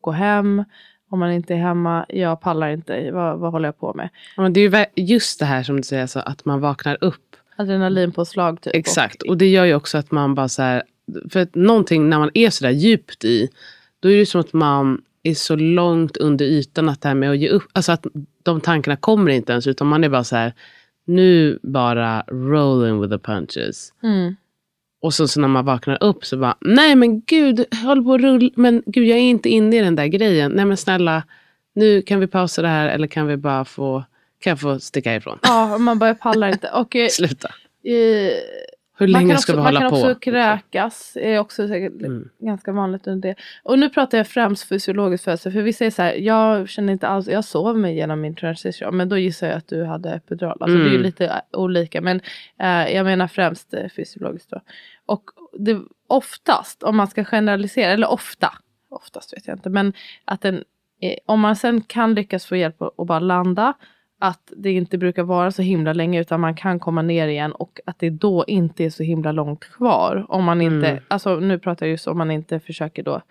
[0.00, 0.64] gå hem,
[1.10, 4.08] om man inte är hemma, jag pallar inte, vad, vad håller jag på med?
[4.36, 7.36] Men det är just det här som du säger, så att man vaknar upp.
[7.56, 8.74] Adrenalinpåslag typ.
[8.76, 10.82] Exakt, och det gör ju också att man bara så här,
[11.30, 13.48] för att någonting när man är så där djupt i,
[14.00, 17.30] då är det som att man är så långt under ytan att det här med
[17.30, 18.06] att ge upp, alltså att
[18.42, 20.52] de tankarna kommer inte ens, utan man är bara så här,
[21.04, 23.92] nu bara rolling with the punches.
[24.02, 24.36] Mm.
[25.02, 28.20] Och så, så när man vaknar upp så bara, nej men gud, håller på att
[28.20, 30.52] rulla, men gud jag är inte inne i den där grejen.
[30.52, 31.22] Nej men snälla,
[31.74, 34.04] nu kan vi pausa det här eller kan vi bara få,
[34.38, 35.38] kan jag få sticka ifrån?
[35.42, 36.68] Ja, man bara pallar inte.
[36.68, 37.48] Och, eh, Sluta.
[37.84, 38.32] eh,
[38.98, 39.96] Hur man länge kan ska också, vi man hålla kan på?
[39.96, 41.16] också kräkas.
[41.20, 42.28] är också säkert Mm.
[42.38, 43.34] ganska vanligt under det.
[43.62, 45.50] Och nu pratar jag främst fysiologiskt födelse.
[45.50, 48.96] För vi säger så här, jag känner inte alls, jag sov mig igenom min transition.
[48.96, 50.56] Men då gissar jag att du hade epidural.
[50.60, 51.02] Alltså det är ju Mm.
[51.02, 52.00] lite eh, olika.
[52.00, 52.20] Men
[52.60, 54.60] eh, jag menar främst eh, fysiologiskt då.
[55.06, 55.22] Och
[55.58, 58.52] det, oftast, om man ska generalisera, eller ofta,
[58.90, 59.70] oftast vet jag inte.
[59.70, 59.92] Men
[60.24, 60.54] att den,
[61.00, 63.74] eh, om man sen kan lyckas få hjälp att bara landa.
[64.18, 67.80] Att det inte brukar vara så himla länge utan man kan komma ner igen och
[67.86, 70.26] att det då inte är så himla långt kvar.
[70.28, 71.02] Om man inte, Mm.
[71.08, 73.22] alltså nu pratar jag just om man inte försöker då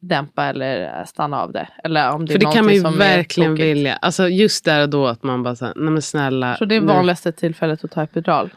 [0.00, 1.68] dämpa eller stanna av det.
[1.84, 3.96] Eller om det För är det kan man ju verkligen vilja.
[3.96, 6.56] Alltså just där och då att man bara säger, nej men snälla.
[6.56, 8.50] Så det är nu- vanligaste tillfället att ta epidural.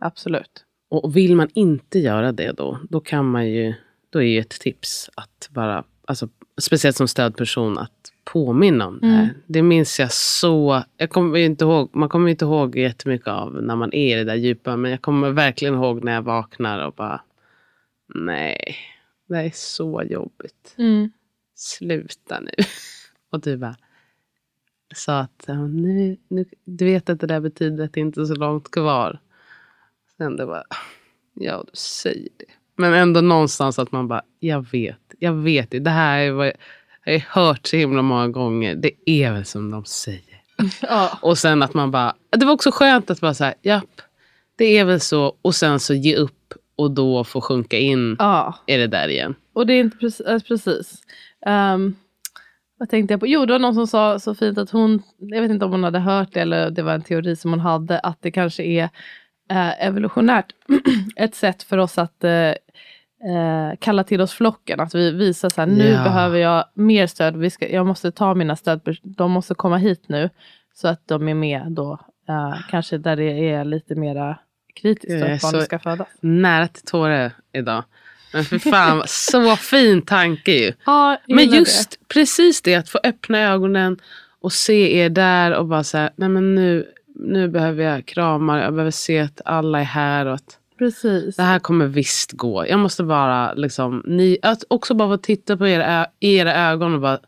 [0.00, 0.64] Absolut.
[0.90, 3.74] Och vill man inte göra det då, då kan man ju,
[4.10, 9.06] då är ju ett tips att bara, alltså speciellt som stödperson, att påminna om det.
[9.06, 9.28] Mm.
[9.46, 13.76] Det minns jag så, jag kommer inte ihåg, man kommer inte ihåg jättemycket av när
[13.76, 16.92] man är i det där djupa, men jag kommer verkligen ihåg när jag vaknar och
[16.92, 17.20] bara,
[18.14, 18.76] nej,
[19.28, 20.74] det här är så jobbigt.
[20.76, 21.10] Mm.
[21.54, 22.50] Sluta nu.
[23.30, 23.76] Och du bara,
[24.94, 28.34] sa att nu, nu, du vet att det där betyder att det inte är så
[28.34, 29.18] långt kvar.
[30.16, 30.64] Sen det bara,
[31.34, 32.44] ja du säger det.
[32.76, 35.78] Men ändå någonstans att man bara, jag vet, jag vet det.
[35.78, 36.54] Det här är vad jag,
[37.28, 38.74] har hört så himla många gånger.
[38.74, 40.22] Det är väl som de säger.
[40.82, 41.18] Ja.
[41.22, 44.02] Och sen att man bara, det var också skönt att bara säga, japp,
[44.56, 45.36] det är väl så.
[45.42, 48.54] Och sen så ge upp och då få sjunka in ja.
[48.66, 49.34] i det där igen.
[49.52, 50.26] Och det är inte precis.
[50.26, 50.94] Äh, precis.
[51.46, 51.94] Ehm,
[52.78, 53.26] vad tänkte jag på?
[53.26, 55.84] Jo, det var någon som sa så fint att hon, jag vet inte om hon
[55.84, 58.88] hade hört det eller det var en teori som hon hade, att det kanske är
[59.50, 60.52] eh, evolutionärt
[61.16, 62.52] ett sätt för oss att eh,
[63.24, 64.80] eh, kalla till oss flocken.
[64.80, 66.02] Att vi visar så här, nu Ja.
[66.04, 70.04] behöver jag mer stöd, vi ska, jag måste ta mina stöd, de måste komma hit
[70.06, 70.30] nu.
[70.74, 71.92] Så att de är med då,
[72.28, 74.38] eh, kanske där det är lite mera
[74.80, 76.08] kritiskt att barnet så- ska födas.
[76.20, 77.84] nära till tårar idag.
[78.32, 80.72] Men för fan, så fin tanke ju.
[80.86, 83.98] Ja, Men just precis det, att få öppna ögonen
[84.40, 88.72] och se er där och bara säga, nej men nu, nu behöver jag kramar, jag
[88.72, 90.54] behöver se att alla är här och att det.
[90.78, 91.36] Precis.
[91.36, 92.66] det här kommer visst gå.
[92.66, 97.00] Jag måste bara liksom, ni, att också bara få titta på era, era ögon och
[97.00, 97.18] bara,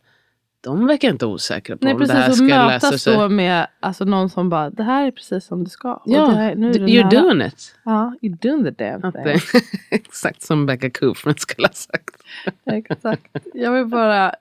[0.63, 3.17] de verkar inte osäkra på Nej om det här precis, och ska lösa mötas sig.
[3.17, 5.95] då med alltså, någon som bara, det här är precis som det ska.
[5.95, 7.23] Och Ja, det här, nu är det you're nära.
[7.23, 7.75] doing it.
[7.85, 9.63] Ja, you're doing the damn thing.
[9.91, 12.17] exakt som Becca Kufrin skulle ha sagt.
[12.65, 13.27] Exakt.
[13.55, 14.35] Jag vill bara, eh,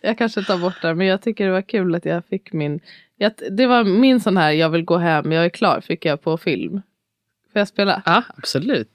[0.00, 2.80] jag kanske tar bort det men jag tycker det var kul att jag fick min,
[3.16, 6.22] jag, det var min sån här, jag vill gå hem, jag är klar, fick jag
[6.22, 6.82] på film.
[7.56, 8.02] Får jag spela?
[8.04, 8.88] Ja, absolut.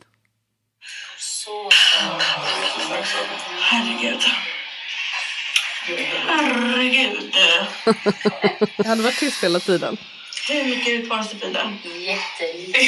[3.59, 4.21] Herregud.
[6.27, 7.35] Herregud.
[8.77, 9.97] Jag hade varit tyst hela tiden.
[10.49, 11.73] Hur mycket det kvar Stefida?
[11.83, 12.79] Jättelite.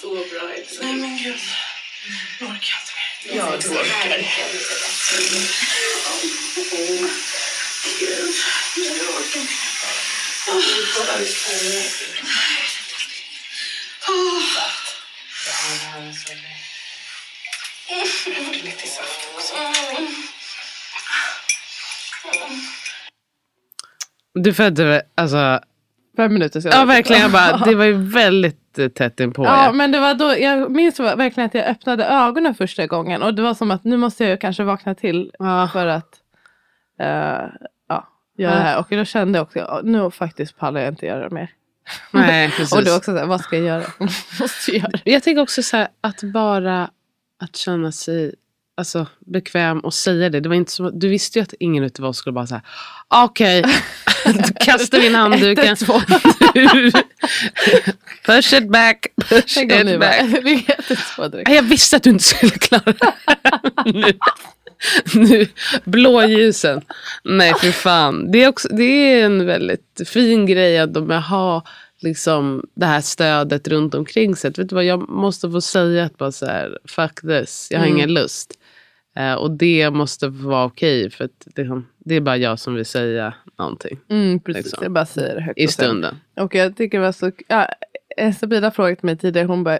[0.00, 0.82] Så bra Elsa.
[0.82, 1.40] Nej men gud.
[2.40, 3.36] Nu orkar jag inte mer.
[3.36, 4.08] Ja, du orkar.
[8.76, 10.15] Gud, jag orkar inte.
[24.34, 25.60] Du födde alltså,
[26.16, 26.78] Fem minuter senare.
[26.78, 29.72] ja verkligen, jag bara, det var ju väldigt eh, tätt inpå Ja, er.
[29.72, 33.22] men det var då, jag minns verkligen att jag öppnade ögonen första gången.
[33.22, 35.70] Och det var som att nu måste jag kanske vakna till Ja.
[35.72, 36.08] för att
[36.98, 37.50] ja,
[38.38, 38.78] göra det här.
[38.78, 41.50] Och då kände jag också, nu faktiskt pallar jag inte göra det mer.
[42.10, 42.72] Nej, precis.
[42.72, 43.84] Och var också så här, vad ska jag göra?
[44.40, 45.00] måste jag göra.
[45.04, 46.90] Jag tänker också så här, att bara
[47.40, 48.34] att känna sig
[48.76, 50.40] alltså, bekväm och säga det.
[50.40, 52.62] det var inte så, du visste ju att ingen utav oss skulle bara säga
[53.08, 53.62] okej,
[54.24, 55.72] då kastar in handduken.
[55.72, 55.86] Ett,
[58.26, 60.22] push it back, push it back.
[61.32, 63.12] Nej, Jag visste att du inte skulle klara det.
[63.92, 64.12] nu,
[65.14, 65.46] nu,
[65.84, 66.80] blåljusen.
[67.24, 68.30] Nej, för fan.
[68.32, 71.62] Det är, också, det är en väldigt fin grej att de har
[72.00, 74.50] liksom, det här stödet runt omkring sig.
[74.56, 77.86] Vet du vad, jag måste få säga att bara så här, fuck this, jag har
[77.86, 77.96] Mm.
[77.98, 78.52] ingen lust.
[79.16, 83.34] Eh, och det måste vara okej, för det, det är bara jag som vill säga
[83.58, 84.78] någonting Mm, precis, Liksom.
[84.82, 85.58] jag bara säger det högt.
[85.60, 86.16] i stunden.
[86.36, 87.30] Och jag tycker det var så...
[87.48, 87.68] Ja,
[88.40, 89.78] Sabina frågade mig tidigare, hon bara...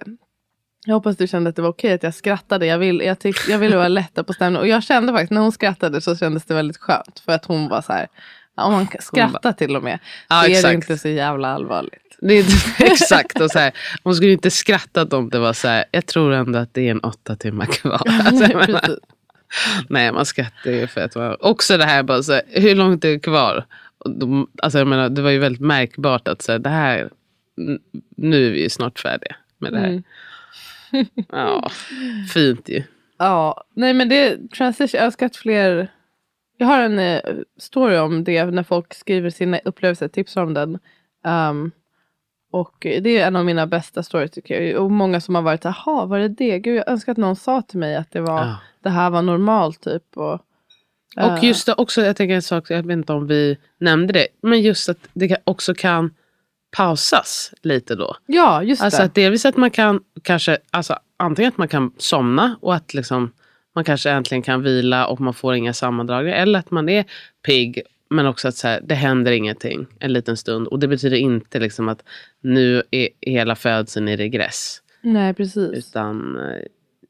[0.88, 2.66] Jag hoppas du kände att det var okej att jag skrattade.
[2.66, 4.60] Jag, vill, jag, tyck, jag ville vara lättare på stämningen.
[4.60, 7.22] Och jag kände faktiskt, när hon skrattade så kändes det väldigt skönt.
[7.24, 8.06] För att hon var så här,
[8.54, 9.98] om man skrattar till och med.
[10.28, 10.68] Ja, så är exakt.
[10.68, 12.16] det inte så jävla allvarligt.
[12.18, 12.46] Det är
[12.92, 13.40] exakt.
[13.40, 13.72] Och så här,
[14.02, 16.90] hon skulle inte skrattat om det var så här, jag tror ändå att det är
[16.90, 18.02] en åtta timmar kvar.
[18.26, 18.98] Alltså,
[19.88, 23.04] nej, man skrattar ju för att man, Också det här, bara så här, hur långt
[23.04, 23.64] är det kvar?
[24.04, 27.10] De, alltså, jag menar, det var ju väldigt märkbart att så här, det här,
[28.16, 29.88] nu är vi snart färdiga med det här.
[29.88, 30.02] Mm.
[31.32, 31.70] Ja,
[32.34, 32.82] fint ju.
[33.18, 35.88] Ja, nej men det transition, jag önskar att fler
[36.56, 37.20] Jag har en eh,
[37.58, 40.78] story om det när folk skriver sina upplevelser, tipsar om den.
[41.50, 41.70] Um,
[42.52, 44.82] och det är en av mina bästa stories tycker jag.
[44.82, 46.58] Och många som har varit, jaha, var det det?
[46.58, 48.56] Gud, jag önskar att någon sa till mig att det var, Ja.
[48.82, 50.16] det här var normalt typ.
[50.16, 50.32] Och,
[51.16, 54.12] Och eh, just det också, jag tänker en sak, jag vet inte om vi nämnde
[54.12, 56.14] det, men just att det också kan
[56.70, 58.16] pausas lite då.
[58.26, 59.04] Ja, just Alltså det.
[59.04, 63.32] att delvis att man kan kanske, alltså antingen att man kan somna och att liksom
[63.74, 66.36] man kanske äntligen kan vila och man får inga sammandragningar.
[66.36, 67.04] Eller att man är
[67.46, 70.68] pigg men också att så här, det händer ingenting en liten stund.
[70.68, 72.02] Och det betyder inte liksom att
[72.40, 74.82] nu är hela födseln i regress.
[75.00, 75.70] Nej, precis.
[75.88, 76.62] Utan eh,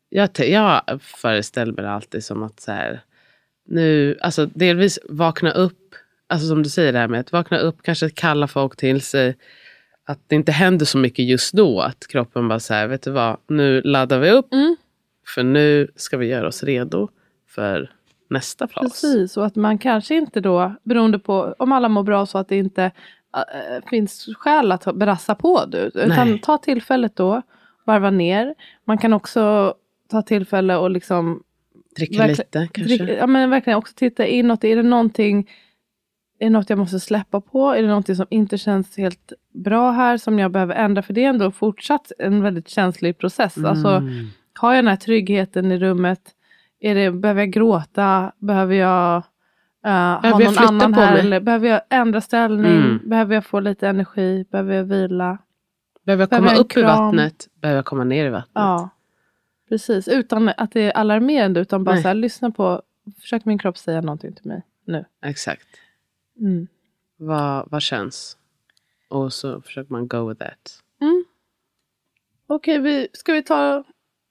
[0.08, 3.00] jag, jag föreställer mig alltid som att så här,
[3.68, 5.94] nu, alltså delvis vakna upp,
[6.28, 9.36] alltså som du säger det här med att vakna upp, kanske kalla folk till sig.
[10.04, 13.10] Att det inte händer så mycket just då, att kroppen bara så här, vet du
[13.10, 14.52] vad, nu laddar vi upp.
[14.52, 14.76] Mm.
[15.34, 17.08] För nu ska vi göra oss redo
[17.48, 17.90] för
[18.30, 18.82] nästa fas.
[18.82, 22.48] Precis, och att man kanske inte då, beroende på om alla mår bra så att
[22.48, 22.84] det inte
[23.36, 25.78] äh, finns skäl att brassa på du.
[25.78, 26.40] Utan Nej.
[26.40, 27.42] ta tillfället då,
[27.84, 28.54] varva ner.
[28.84, 29.74] Man kan också
[30.10, 31.42] ta tillfälle och liksom
[31.96, 32.82] Dricka lite kanske.
[32.82, 34.64] drick- ja, men verkligen också titta inåt.
[34.64, 35.50] Är det någonting
[36.38, 37.70] är det något jag måste släppa på?
[37.72, 41.02] Är det någonting som inte känns helt bra här som jag behöver ändra?
[41.02, 43.58] För det är ändå fortsatt en väldigt känslig process.
[43.64, 44.26] Alltså, Mm.
[44.58, 46.20] har jag den här tryggheten i rummet?
[46.80, 48.32] Är det, behöver jag gråta?
[48.38, 49.16] Behöver jag
[49.86, 51.12] uh, ha jag någon flytta annan här?
[51.12, 51.20] mig?
[51.20, 52.76] Eller behöver jag ändra ställning?
[52.76, 53.00] Mm.
[53.04, 54.44] Behöver jag få lite energi?
[54.50, 55.38] Behöver jag vila?
[56.04, 57.04] Behöver jag Behöver komma jag en upp i kram?
[57.04, 57.48] vattnet?
[57.60, 58.50] Behöver jag komma ner i vattnet?
[58.54, 58.90] Ja,
[59.68, 60.08] precis.
[60.08, 61.60] Utan att det är alarmerande.
[61.60, 62.02] Utan bara Nej.
[62.02, 62.82] så här, lyssna på.
[63.20, 65.04] Försök min kropp säga någonting till mig nu.
[65.24, 65.66] Exakt.
[66.40, 66.66] Mm.
[67.16, 68.36] Vad, vad känns?
[69.08, 70.82] Och så försöker man go with that.
[72.46, 73.84] Okej, vi, ska vi ta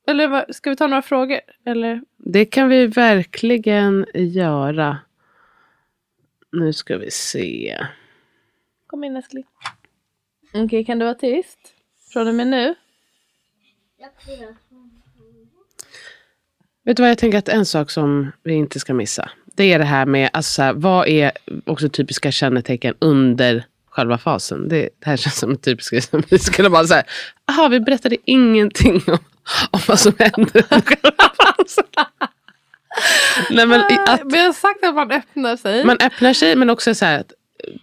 [0.08, 1.40] eller ska vi ta några frågor?
[1.66, 2.02] Eller?
[2.18, 4.98] Det kan vi verkligen göra.
[6.52, 7.78] Nu ska vi se.
[8.88, 9.44] Kom in älskling.
[10.54, 11.60] Okej, kan du vara tyst?
[12.14, 12.76] Från och med nu?
[16.84, 19.32] Vet du vad jag tänker att en sak som vi inte ska missa.
[19.56, 21.32] Det är det här med, alltså så här, vad är
[21.66, 24.70] också typiska kännetecken under själva fasen.
[24.70, 27.04] Det, det här känns som en typisk som vi skulle bara säga.
[27.48, 29.18] Jaha, vi berättade ingenting om,
[29.72, 31.84] om vad som händer under själva fasen.
[33.50, 35.86] Nej, men i- att, Vi har sagt att man öppnar sig.
[35.86, 37.32] man öppnar sig men också så här att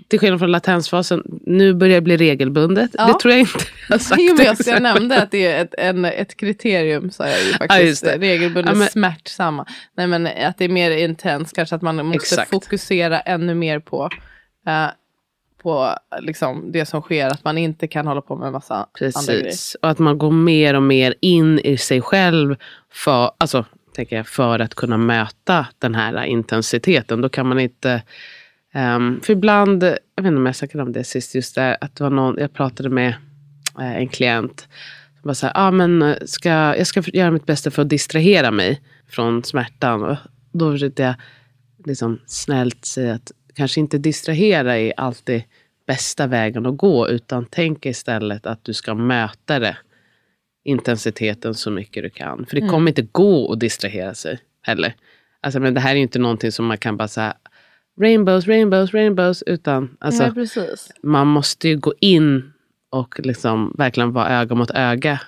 [0.08, 2.90] till skillnad från latensfasen, nu börjar det bli regelbundet.
[2.94, 3.06] Ja.
[3.06, 3.58] Det tror jag inte
[3.88, 4.20] har sagt.
[4.24, 7.50] Jo, men jag, jag nämnde att det är ett, en, ett kriterium, sa jag ju
[7.50, 8.04] Ja, faktiskt.
[8.04, 8.18] det.
[8.18, 9.66] Regelbundet Ja, men- smärtsamma.
[9.96, 12.50] Nej, men att det är mer intens, kanske att man måste Exakt.
[12.50, 14.08] fokusera ännu mer på,
[14.66, 14.86] eh,
[15.62, 17.26] på liksom, det som sker.
[17.26, 19.42] Att man inte kan hålla på med en massa andra grejer.
[19.44, 19.76] Precis.
[19.82, 22.56] Och att man går mer och mer in i sig själv
[22.92, 23.64] för, alltså,
[23.96, 27.20] tänker jag, för att kunna möta den här intensiteten.
[27.20, 28.02] Då kan man inte...
[28.72, 31.96] ehm, för ibland, jag vet inte om jag snackade om det sist, just det att
[31.96, 33.14] det var någon, jag pratade med
[33.78, 34.68] eh, en klient.
[35.20, 37.88] Som bara så här, ah, men eh, ska, jag ska göra mitt bästa för att
[37.88, 40.02] distrahera mig från smärtan.
[40.02, 40.16] Och
[40.52, 41.14] då försökte jag
[41.86, 45.42] liksom snällt säga att kanske inte distrahera är alltid
[45.86, 47.08] bästa vägen att gå.
[47.08, 49.76] Utan tänk istället att du ska möta det.
[50.64, 52.46] Intensiteten så mycket du kan.
[52.46, 54.94] För det kommer inte gå att distrahera sig heller.
[55.40, 57.36] Alltså, men det här är ju inte någonting som man kan bara säga
[58.00, 59.42] rainbows, rainbows, rainbows.
[59.42, 60.90] Utan alltså, Nej, precis.
[61.02, 62.52] man måste ju gå in
[62.90, 65.20] och liksom verkligen vara öga mot öga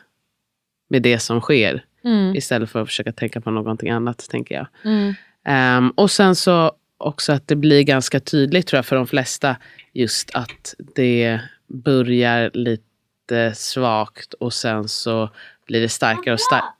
[0.89, 1.85] med det som sker.
[2.05, 2.37] Mm.
[2.37, 4.67] Istället för att försöka tänka på någonting annat, tänker jag.
[4.85, 5.15] Mm.
[5.45, 9.57] Ehm, och sen så också att det blir ganska tydligt tror jag för de flesta
[9.93, 15.31] just att det börjar lite svagt och sen så
[15.67, 16.71] blir det starkare och starkare.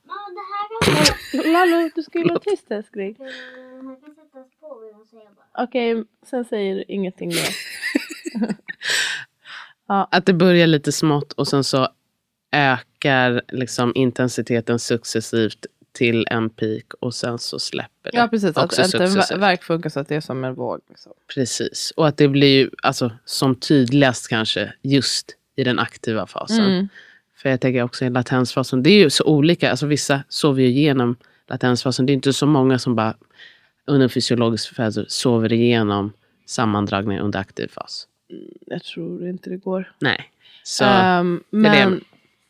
[1.53, 3.16] Lalo, du ska ju vara tyst älskling.
[5.59, 7.48] Okej, sen säger du ingenting mer.
[10.11, 11.88] Att det börjar lite smått och sen så
[12.52, 18.16] ökar liksom intensiteten successivt till en peak och sen så släpper det.
[18.16, 18.57] Ja, precis.
[18.57, 19.38] Också att en successivt.
[19.38, 20.80] verk funkar så att det är som en våg.
[20.88, 21.12] Liksom.
[21.34, 21.92] Precis.
[21.96, 26.64] Och att det blir ju alltså, som tydligast kanske just i den aktiva fasen.
[26.64, 26.88] Mm.
[27.36, 29.70] För jag tänker också i latensfasen, det är ju så olika.
[29.70, 32.07] Alltså vissa sover ju igenom latensfasen.
[32.07, 33.14] Det är inte så många som bara
[33.87, 36.12] under fysiologisk fas sover igenom
[36.47, 38.09] sammandragningar under aktiv fas.
[38.66, 39.93] Jag tror inte det går.
[40.01, 40.30] Nej.
[40.62, 42.01] Så, är men, det.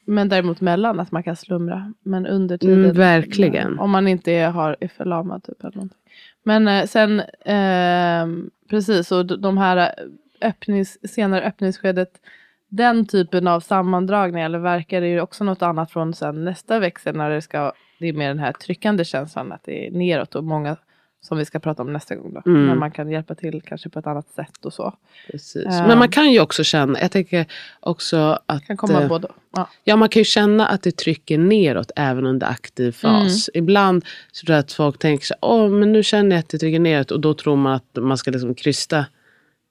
[0.04, 1.92] men däremot mellan att man kan slumra.
[2.02, 2.84] Men under tiden.
[2.84, 3.78] Mm, verkligen.
[3.78, 5.64] Om man inte är, har, är förlamad typ.
[5.64, 5.98] Eller någonting.
[6.42, 12.20] Men eh, sen, ehm, precis, och de här eh, öppnings, senare öppningsskedet.
[12.68, 17.16] Den typen av sammandragningar eller verkar är ju också något annat från sen nästa växel.
[17.16, 20.34] När det ska, det är mer den här tryckande känslan att det är neråt.
[20.34, 20.76] Och många
[21.24, 22.42] som vi ska prata om nästa gång då.
[22.50, 22.66] Mm.
[22.66, 24.94] Men man kan hjälpa till kanske på ett annat sätt och så.
[25.30, 25.66] precis.
[25.66, 25.88] Ehm.
[25.88, 27.46] Men man kan ju också känna, jag tänker
[27.80, 29.68] också att Kan komma eh, både ja.
[29.84, 33.50] Ja, man kan ju känna att det trycker neråt även under aktiv fas.
[33.54, 33.64] Mm.
[33.64, 36.58] Ibland så tror jag att folk tänker så Åh, men nu känner jag att det
[36.58, 39.06] trycker neråt och då tror man att man ska liksom krysta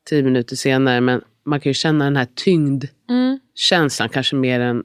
[0.10, 1.02] tio minuter senare.
[1.02, 4.14] Men man kan ju känna den här tyngdkänslan, Mm.
[4.14, 4.84] kanske mer än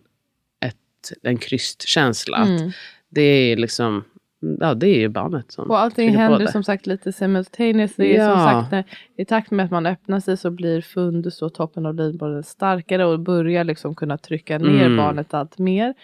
[0.64, 2.36] ett, en krystkänsla.
[2.36, 2.70] Att Mm.
[3.10, 4.04] Det är liksom,
[4.40, 8.08] ja det är ju barnet som Och allting händer som sagt lite simultaneously.
[8.08, 8.60] Det är som Ja.
[8.60, 8.84] sagt, när,
[9.16, 13.04] I takt med att man öppnar sig så blir fundus och toppen av livmodern starkare
[13.04, 14.96] och börjar liksom kunna trycka ner Mm.
[14.96, 15.94] barnet allt mer.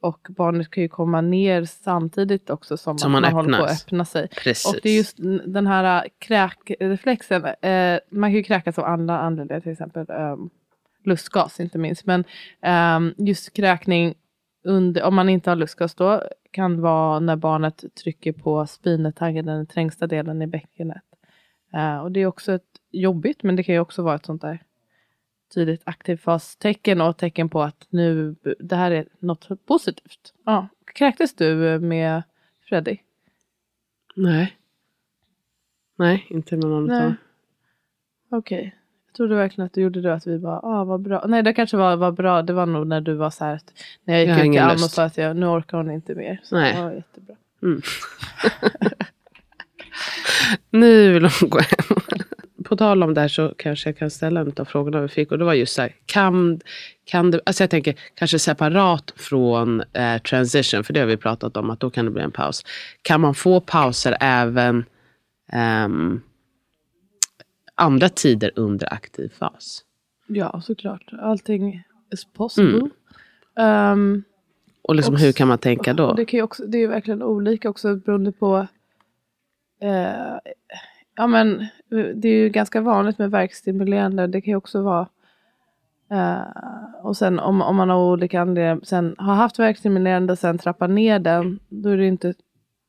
[0.00, 3.82] Och barnet kan ju komma ner samtidigt också som, Som man man håller på att
[3.86, 4.28] öppna sig.
[4.44, 4.74] Precis.
[4.74, 5.16] Och det är just
[5.46, 7.44] den här äh, kräkreflexen.
[7.44, 10.50] Eh, man kan ju kräkas av andra anledningar, till exempel um,
[11.04, 12.06] lustgas inte minst.
[12.06, 12.24] Men
[12.62, 14.14] ehm, just kräkning,
[14.64, 19.66] under, om man inte har lustgas då, kan vara när barnet trycker på spinetangen, den
[19.66, 21.02] trängsta delen i bäckenet.
[21.72, 24.42] Eh, och det är också ett jobbigt, men det kan ju också vara ett sånt
[24.42, 24.62] där
[25.54, 30.34] tydligt aktivfastecken och tecken på att nu, det här är något positivt.
[30.44, 30.68] Ja.
[30.94, 32.22] Kräktes du med
[32.62, 32.96] Freddy?
[34.16, 34.56] Nej.
[35.96, 37.14] Nej, inte med någon utav
[38.30, 38.76] Okej.
[39.14, 41.24] Jag trodde verkligen att du gjorde det att vi bara, ah vad bra.
[41.28, 43.72] Nej det kanske var, var bra, det var nog när du var så här, att,
[44.04, 45.90] när jag Jag gick har ut till Alma och sa att jag, nu orkar hon
[45.90, 46.40] inte mer.
[46.42, 46.74] Så Nej.
[46.74, 47.36] det var jättebra.
[50.70, 51.98] Nu vill hon gå hem.
[52.64, 55.32] På tal om det här så kanske jag kan ställa en av frågorna vi fick.
[55.32, 56.60] Och det var just så här, kan,
[57.04, 61.56] kan det, alltså jag tänker kanske separat från eh, transition, för det har vi pratat
[61.56, 62.64] om, att då kan det bli en paus.
[63.02, 64.84] Kan man få pauser även
[65.52, 66.20] ehm,
[67.74, 69.84] andra tider under aktiv fas?
[70.26, 72.78] Ja såklart, allting is possible.
[72.78, 72.90] Mm.
[73.56, 74.22] Ehm,
[74.82, 76.12] Och liksom, Och hur kan man tänka då?
[76.12, 78.66] det, kan ju också, det är ju verkligen olika också beroende på
[79.80, 80.36] eh,
[81.16, 81.66] Ja men
[82.14, 84.26] det är ju ganska vanligt med verkstimulerande.
[84.26, 85.08] Det kan ju också vara
[86.10, 86.42] eh,
[87.02, 90.88] och sen om, om man av olika anledningar sen har haft verkstimulerande och sen trappar
[90.88, 91.58] ner den.
[91.68, 92.34] Då är det inte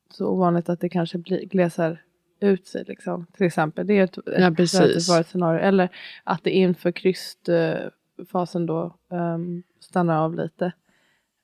[0.09, 2.01] så ovanligt att det kanske blir, glesar
[2.39, 2.83] ut sig.
[2.87, 3.25] Liksom.
[3.37, 3.87] Till exempel.
[3.87, 4.79] Det är ett, ett Ja, precis.
[4.79, 5.59] relativt vanligt scenario.
[5.59, 5.89] Eller
[6.23, 10.65] att det inför krystfasen då um, stannar av lite.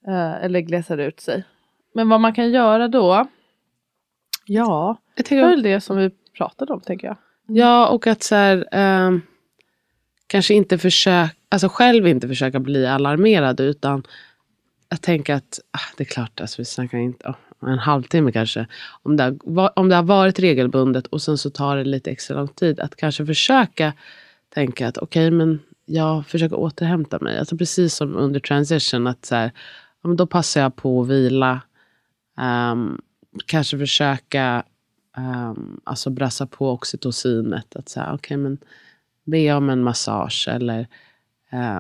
[0.08, 1.44] Eh, eller glesar ut sig.
[1.94, 3.28] Men vad man kan göra då?
[4.46, 7.18] Ja, Jag det är väl det som vi pratade om tänker jag.
[7.48, 9.22] ja, och att så här, ehm,
[10.28, 14.04] kanske inte försöka, alltså själv inte försöka bli alarmerad, utan
[14.90, 17.36] jag tänker att ah, det är klart, alltså vi snackar inte oh,
[17.70, 18.68] en halvtimme kanske.
[19.04, 22.38] Om det, har, om det har varit regelbundet och sen så tar det lite extra
[22.38, 23.94] lång tid, att kanske försöka
[24.54, 27.40] tänka att okej, men jag försöker återhämta mig.
[27.40, 29.52] Alltså precis som under transition, att så här,
[30.02, 31.62] ja, men då passar jag på att vila.
[32.72, 33.02] Um,
[33.46, 34.64] kanske försöka
[35.18, 37.76] um, alltså brassa på oxytocinet.
[37.76, 38.58] Att säga, okej, men
[39.24, 40.88] be om en massage eller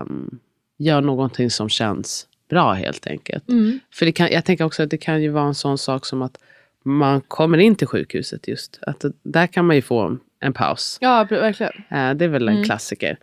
[0.01, 0.39] um,
[0.77, 3.49] gör någonting som känns bra helt enkelt.
[3.49, 3.79] Mm.
[3.93, 6.21] För det kan, jag tänker också att det kan ju vara en sån sak som
[6.21, 6.37] att
[6.83, 8.79] man kommer in till sjukhuset just.
[8.81, 10.97] Att där kan man ju få en, paus.
[11.01, 11.73] Ja, verkligen.
[11.89, 12.63] Eh, det är väl en Mm.
[12.65, 13.17] klassiker.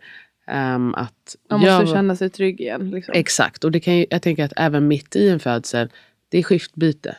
[0.47, 2.89] Ehm, att Man måste gör- känna sig trygg igen.
[2.91, 3.13] Liksom.
[3.17, 5.89] Exakt, och det kan ju, jag tänker att även mitt i en födsel,
[6.29, 7.15] det är skiftbyte.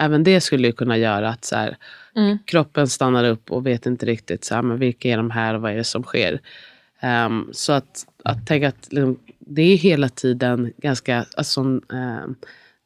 [0.00, 1.76] Även det skulle ju kunna göra att så här,
[2.16, 2.38] Mm.
[2.46, 5.60] kroppen stannar upp och vet inte riktigt så här, men vilka är de här och
[5.62, 6.40] vad är det som sker.
[7.00, 9.18] Ehm, så att, att tänka att liksom,
[9.50, 12.34] det är hela tiden ganska, alltså, som ehm,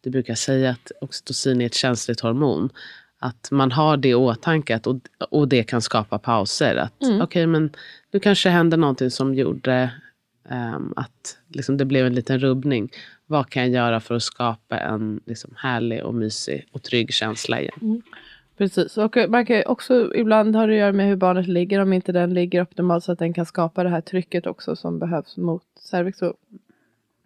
[0.01, 2.71] du brukar säga att oxytocin är ett känsligt hormon.
[3.19, 4.97] Att man har det i åtanke och,
[5.31, 6.77] och det kan skapa pauser.
[6.77, 7.21] Att Mm.
[7.21, 7.71] okej, men
[8.13, 9.91] nu kanske hände någonting som gjorde
[10.49, 12.91] ehm, att liksom, det blev en liten rubbning.
[13.27, 17.61] Vad kan jag göra för att skapa en liksom, härlig och mysig och trygg känsla
[17.61, 18.03] igen?
[18.57, 21.81] Precis, och eh, man kan också ibland har det att göra med hur barnet ligger.
[21.81, 24.99] Om inte den ligger optimalt så att den kan skapa det här trycket också som
[24.99, 26.19] behövs mot cervix.
[26.19, 26.35] Så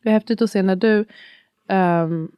[0.03, 1.05] det är häftigt att se när du
[1.69, 2.31] ehm,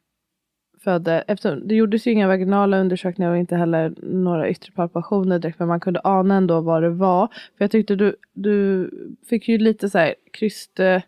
[0.83, 1.23] födde.
[1.27, 5.59] Efter, det gjordes ju inga vaginala undersökningar och inte heller några yttre palpationer direkt.
[5.59, 7.27] Men man kunde ana ändå vad det var.
[7.27, 8.89] För jag tyckte du, du
[9.29, 11.01] fick ju lite så här kryste...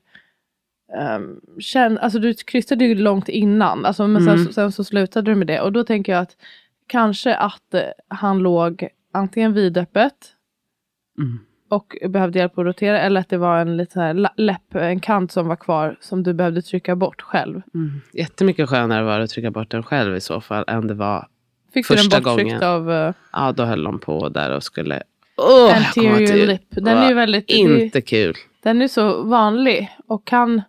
[1.17, 3.85] Um, känn, alltså du krystade ju långt innan.
[3.85, 4.37] Alltså, men Mm.
[4.37, 5.61] sen, sen så slutade du med det.
[5.61, 6.37] Och då tänker jag att
[6.87, 10.13] kanske att eh, han låg antingen vidöppet
[11.19, 11.39] Mm.
[11.69, 14.99] och behövde hjälp att rotera eller att det var en lite så här läpp, en
[14.99, 17.49] kant som var kvar som du behövde trycka bort själl.
[17.73, 18.01] Mm.
[18.13, 21.27] Jättemycket skönare var det att trycka bort den själv i så fall än det var
[21.73, 22.63] Fick du Första den borttryckt gången.
[22.63, 25.03] av uh, Ja, då höll de på där och skulle...
[25.35, 26.61] Kommer anterior lip.
[26.69, 28.35] Den är väldigt, det, Inte kul.
[28.63, 30.61] den är så vanlig och kan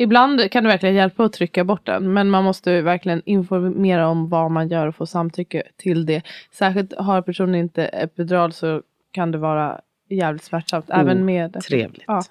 [0.00, 2.12] Ibland kan det verkligen hjälpa att trycka bort den.
[2.12, 6.22] Men man måste verkligen informera om vad man gör och få samtycke till det.
[6.50, 8.82] Särskilt har personen inte epidural så
[9.12, 10.90] kan det vara jävligt smärtsamt.
[10.90, 12.04] Oh, även med Trevligt.
[12.06, 12.22] Ja.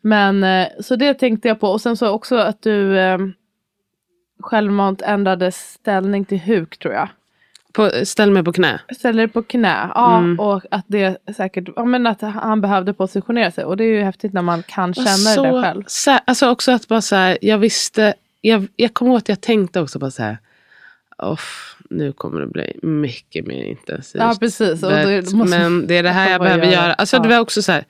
[0.00, 1.68] Men eh, så det tänkte jag på.
[1.68, 3.18] Och sen så också att du eh,
[4.40, 7.08] självmant ändrade ställning till huk tror jag.
[7.72, 8.80] På, ställ mig på knä.
[8.96, 9.90] Ställer på knä.
[9.94, 10.40] Ja, Mm.
[10.40, 13.64] och att det säkert, ja men att han behövde positionera sig.
[13.64, 15.84] Och det är ju häftigt när man kan känna så, det själv.
[15.86, 19.80] Så, alltså också att bara så här, jag visste, jag, jag ihåg att jag tänkte
[19.80, 20.38] också bara så här,
[21.18, 24.22] "Off, nu kommer det bli mycket mer intensivt.
[24.22, 24.82] Ja, precis.
[24.82, 26.74] Och det måste- men det är det här jag behöver göra.
[26.74, 26.92] göra.
[26.94, 27.22] Alltså Ja.
[27.22, 27.84] det var också så här,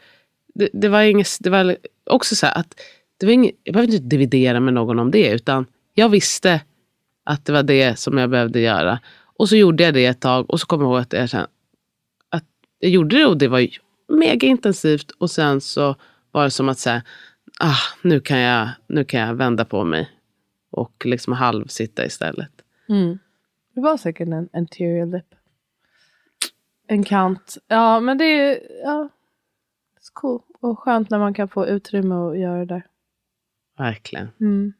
[0.55, 1.77] det, det var inget, det var
[2.11, 2.75] också så här att
[3.21, 6.61] det var inget, jag behövde inte dividera med någon om det, utan jag visste
[7.25, 8.99] att det var det som jag behövde göra.
[9.41, 11.49] Och så gjorde jag det ett tag och så kommer jag ihåg att jag kände
[12.29, 12.45] att
[12.79, 13.67] jag gjorde det och det var
[14.09, 15.97] mega intensivt och sen så
[16.31, 17.03] var det som att säga,
[17.61, 20.11] ah, nu, kan jag, nu kan jag vända på mig
[20.71, 22.51] och liksom halvsitta istället.
[22.89, 23.19] Mm.
[23.75, 25.35] Det var säkert en anterior lip.
[26.87, 27.57] En kant.
[27.67, 29.09] Ja, men det är ja,
[29.95, 30.43] det är cool.
[30.61, 32.87] Och skönt när man kan få utrymme att göra det där.
[33.79, 34.29] Verkligen.
[34.41, 34.73] Mm.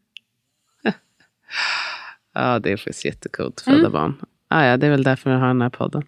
[2.33, 3.93] Ja, det är faktiskt jättekult att föda Mm.
[3.93, 4.25] barn.
[4.51, 6.03] Ah, ja, det är väl därför jag har den här podden.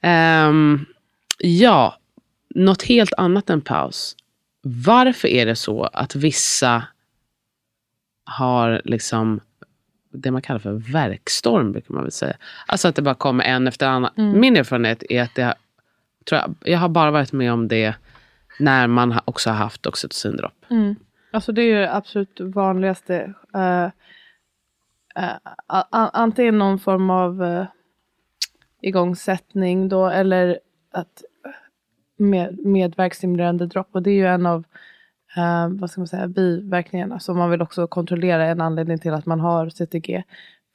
[0.00, 0.86] Ehm,
[1.38, 1.96] ja,
[2.54, 4.16] något helt annat än paus.
[4.62, 6.84] Varför är det så att vissa
[8.24, 9.40] har liksom
[10.12, 12.36] det man kallar för verkstorm, brukar man väl säga.
[12.66, 14.10] Alltså att det bara kommer en efter annan.
[14.16, 14.40] Mm.
[14.40, 15.54] Min erfarenhet är att det
[16.24, 17.94] tror jag, jag har bara varit med om det
[18.58, 20.64] när man också har haft oxytocindropp.
[20.70, 20.96] Mm.
[21.30, 23.34] Alltså det är ju det absolut vanligaste.
[23.56, 23.88] Uh,
[25.14, 25.52] Eh,
[26.12, 27.64] antingen någon form av uh,
[28.82, 30.58] igångsättning då eller
[30.90, 31.50] att eh,
[32.16, 33.88] med, medverkstimulerande dropp.
[33.92, 34.64] Och det är ju en av
[35.36, 38.46] eh, vad ska man säga, biverkningarna som man vill också kontrollera.
[38.46, 40.24] En anledning till att man har CTG.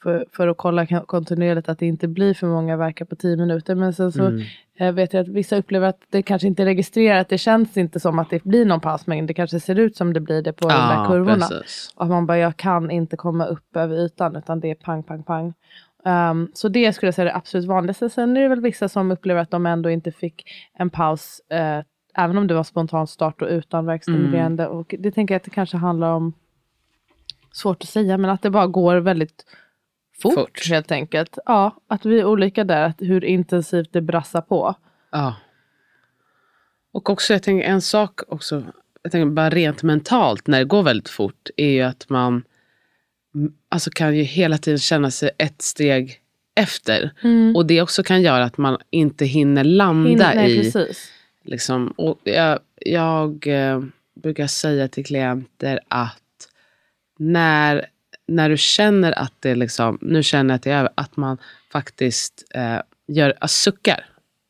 [0.08, 3.38] För, för att kolla kon- kontinuerligt att det inte blir för många verkar på 10
[3.38, 3.76] minuter.
[3.76, 4.42] Men sen så Mm.
[4.78, 7.30] eh, vet jag att vissa upplever att det kanske inte registrerat.
[7.30, 9.08] Det känns inte som att det blir någon paus.
[9.08, 11.48] Men det kanske ser ut som det blir det på de där kurvorna.
[11.48, 11.92] precis.
[11.96, 15.04] Och att man bara, jag kan inte komma upp över ytan utan det är pang,
[15.04, 15.54] pang, pang.
[16.32, 18.10] Um, så det skulle jag säga är det absolut vanligaste.
[18.10, 20.44] Sen är det väl vissa som upplever att de ändå inte fick
[20.74, 21.42] en paus.
[21.50, 21.80] eh,
[22.18, 24.68] även om det var spontan start och utan verkstimulerande.
[24.68, 26.34] Och det tänker jag att det kanske handlar om,
[27.52, 29.46] svårt att säga, men att det bara går väldigt
[30.22, 30.68] fort, Fort.
[30.70, 31.38] helt enkelt.
[31.46, 34.76] Ja, att vi är olika där, att hur intensivt det brassar på.
[35.12, 35.36] Ja.
[36.94, 38.64] Och också, jag tänker en sak också,
[39.04, 42.44] jag tänker bara rent mentalt när det går väldigt fort, är ju att man
[43.36, 46.22] mm, alltså kan ju hela tiden känna sig ett steg
[46.56, 47.12] efter.
[47.56, 50.58] Och det också kan göra att man inte hinner landa Hin- nej, i...
[50.64, 51.12] precis.
[51.44, 53.84] Liksom, och jag, jag eh,
[54.22, 56.22] brukar säga till klienter att
[57.20, 57.86] när,
[58.28, 61.38] när du känner att det liksom, nu känner jag att det är över, att man
[61.72, 64.06] faktiskt eh, gör, äh, suckar.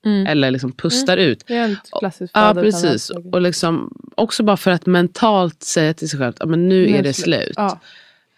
[0.05, 0.27] Mm.
[0.27, 1.43] Eller liksom pustar ut.
[1.47, 3.09] Det är ett klassiskt Ja, precis.
[3.09, 6.97] Och liksom, också bara för att mentalt säga till sig själv att men nu Nu
[6.97, 7.53] är det slut.
[7.55, 7.79] Ja,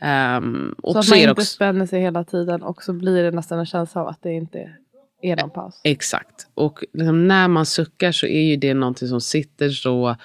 [0.01, 2.83] Ehm, och så att så man är det inte också, spänner sig hela tiden och
[2.83, 4.71] så blir det nästan en känsla av att det inte
[5.21, 5.81] är någon paus.
[5.83, 6.47] Exakt.
[6.53, 10.15] Och liksom, när man suckar så är ju det någonting som sitter så...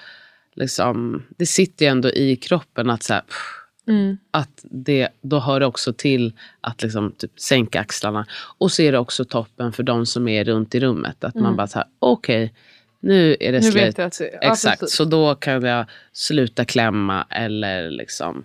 [0.57, 4.17] Liksom, det sitter ju ändå i kroppen att, så här, pff, Mm.
[4.31, 8.25] att det, då hör det också till att liksom, typ, sänka axlarna.
[8.57, 11.23] Och så är det också toppen för de som är runt i rummet.
[11.23, 12.53] Att man bara så här, okej,
[12.99, 13.61] nu är det Mm.
[13.65, 13.99] Nu slut.
[13.99, 14.95] att ja, Exakt, precis.
[14.95, 18.43] så då kan jag sluta klämma eller liksom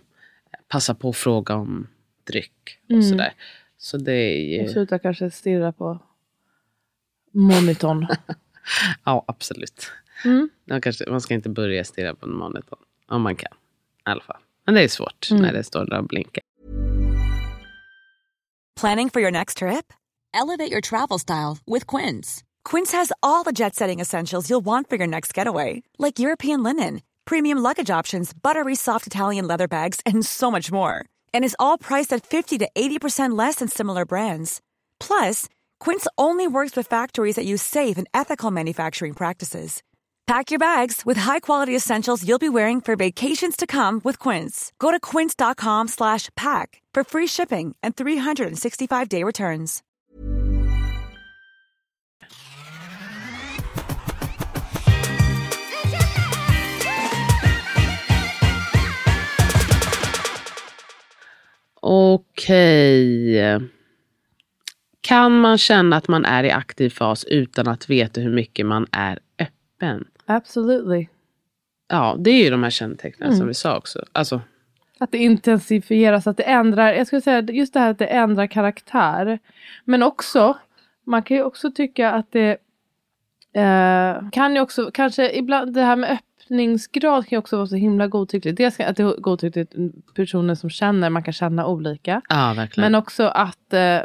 [0.68, 1.86] passa på att fråga om
[2.26, 2.78] dryck.
[2.84, 3.03] Och Mm.
[3.03, 3.32] sådär.
[3.78, 4.64] Så det är ju...
[4.64, 5.99] Och sluta kanske stirra på
[7.32, 8.07] monitorn.
[9.05, 9.91] Ja, absolut.
[10.24, 10.49] Mm.
[10.64, 12.78] Man, kanske, man ska inte börja stirra på en monitor.
[13.07, 13.53] Om man kan.
[14.07, 14.36] I alla fall.
[14.67, 15.43] Men det är svårt Mm.
[15.43, 16.43] när det står där och blinkar.
[18.81, 19.93] Planning for your next trip?
[20.33, 22.43] Elevate your travel style with Quince.
[22.65, 26.63] Quince has all the jet setting essentials you'll want for your next getaway, like European
[26.63, 31.05] linen, premium luggage options, buttery soft Italian leather bags, and so much more.
[31.35, 34.61] And is all priced at 50 to 80% less than similar brands.
[34.99, 35.47] Plus,
[35.81, 39.83] Quince only works with factories that use safe and ethical manufacturing practices.
[40.31, 44.72] Pack your bags with high-quality essentials you'll be wearing for vacations to come with Quince.
[44.78, 49.83] Go to quince.com slash pack for free shipping and 365-day returns.
[61.83, 63.61] Okej.
[65.01, 68.87] Kan man känna att man är i aktiv fas utan att veta hur mycket man
[68.93, 70.05] är öppen?
[70.37, 71.07] Absolutely.
[71.89, 73.39] Ja, det är ju de här kännetecknen Mm.
[73.39, 74.05] som vi sa också.
[74.12, 74.41] Alltså,
[74.99, 78.47] Att det intensifieras, att det ändrar, jag skulle säga just det här att det ändrar
[78.47, 79.39] karaktär.
[79.85, 80.57] Men också,
[81.05, 82.51] man kan ju också tycka att det
[83.53, 87.76] eh, kan ju också, kanske ibland det här med öppningsgrad kan ju också vara så
[87.76, 88.57] himla godtyckligt.
[88.57, 89.74] Dels att det är godtyckligt
[90.14, 92.22] personer som känner, man kan känna olika.
[92.28, 92.93] ja, verkligen.
[92.93, 93.99] Men också att eh,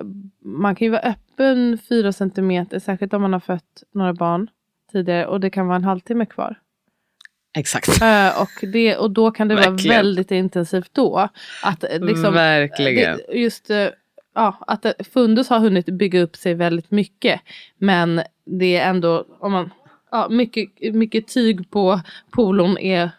[0.44, 4.48] man kan ju vara öppen fyra centimeter, särskilt om man har fött några barn
[4.96, 6.56] tidigare och det kan vara en halvtimme kvar.
[7.58, 8.02] Exakt.
[8.02, 11.30] Eh, och, det, och då kan det vara väldigt intensivt då.
[11.64, 13.18] Att, eh, liksom, Verkligen.
[13.18, 13.88] det, just eh,
[14.36, 17.42] ja, att eh, Fundus har hunnit bygga upp sig väldigt mycket.
[17.78, 19.70] Men det är ändå, om man,
[20.16, 22.02] ja, mycket, mycket tyg på
[22.32, 23.10] polon är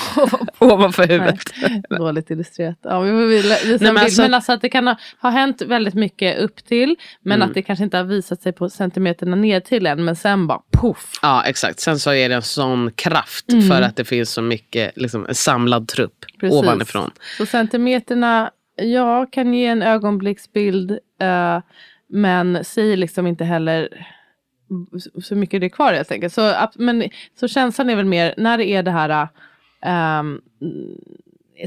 [0.58, 1.40] Ovanför huvudet.
[1.62, 2.78] Nej, dåligt illustrerat.
[2.82, 3.48] Ja, vi visa
[3.80, 6.64] Nej, en men alltså- men alltså att det kan ha, ha hänt väldigt mycket upp
[6.64, 6.96] till.
[7.22, 7.48] Men Mm.
[7.48, 10.04] att det kanske inte har visat sig på centimeterna ner till än.
[10.04, 11.12] Men sen bara poff.
[11.22, 11.80] Ja, exakt.
[11.80, 13.68] Sen så är det en sån kraft Mm.
[13.68, 16.58] för att det finns så mycket liksom, samlad trupp Precis.
[16.58, 17.10] ovanifrån.
[17.38, 20.90] Så centimeterna, ja, kan ge en ögonblicksbild.
[21.20, 21.60] eh,
[22.12, 23.88] men säger liksom inte heller
[25.22, 26.32] så- mycket det är kvar helt enkelt.
[26.32, 27.04] Så, men,
[27.34, 29.28] så känslan är väl mer när det är det här
[29.82, 30.40] ehm,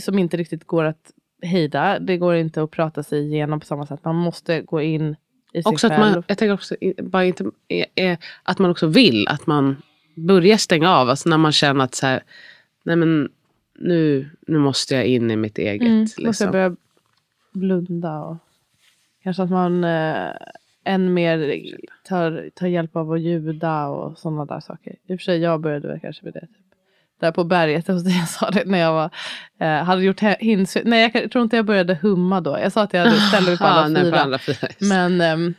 [0.01, 1.99] som inte riktigt går att hejda.
[1.99, 3.99] Det går inte att prata sig igenom på samma sätt.
[4.03, 5.15] Man måste gå in
[5.53, 6.13] i sig Också att själv.
[6.13, 7.51] man, jag tänker också bara inte,
[8.43, 9.81] att man också vill att man
[10.15, 11.09] börjar stänga av.
[11.09, 12.23] Alltså när man känner att så här,
[12.83, 13.29] nej men
[13.79, 15.87] nu, nu måste jag in i mitt eget.
[15.87, 16.45] Mm, måste liksom.
[16.45, 16.75] jag börja
[17.53, 18.37] blunda och
[19.23, 20.31] kanske att man eh,
[20.85, 21.57] än mer
[22.07, 24.95] tar, tar hjälp av att ljuda och sådana där saker.
[25.07, 26.39] I och för sig jag började väl kanske med det.
[26.39, 26.49] Typ.
[27.19, 29.09] Där på berget hos dig, jag sa det när jag var,
[29.59, 30.77] eh, hade gjort hins.
[30.85, 32.57] Nej jag tror inte jag började humma då.
[32.59, 34.11] Jag sa att jag hade ställde mig på alla Ah, nej, fyra.
[34.11, 34.67] på alla fyra.
[34.79, 35.53] Men ehm,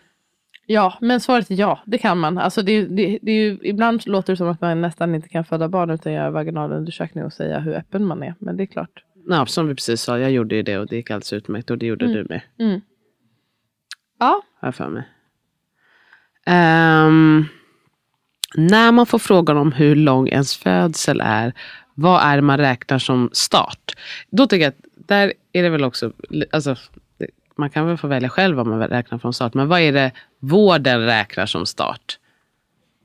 [0.66, 2.38] ja, men svaret är ja, det kan man.
[2.38, 5.44] Alltså det, det, det är ju, ibland låter det som att man nästan inte kan
[5.44, 8.34] föda barn utan göra vaginalundersökning och säga hur öppen man är.
[8.38, 9.04] Men det är klart.
[9.28, 11.70] Ja, som vi precis sa, jag gjorde ju det och det gick alldeles utmärkt.
[11.70, 12.16] Och det gjorde Mm.
[12.16, 12.80] du med, Mm.
[14.18, 15.02] Ja, har jag för mig.
[16.46, 17.46] Ehm,
[18.54, 21.52] när man får frågan om hur lång ens födsel är,
[21.94, 23.92] vad är det man räknar som start?
[24.30, 26.12] Då tycker jag att där är det väl också,
[26.52, 26.76] alltså,
[27.56, 30.12] man kan väl få välja själv vad man räknar från start, men vad är det
[30.38, 32.18] vården räknar som start?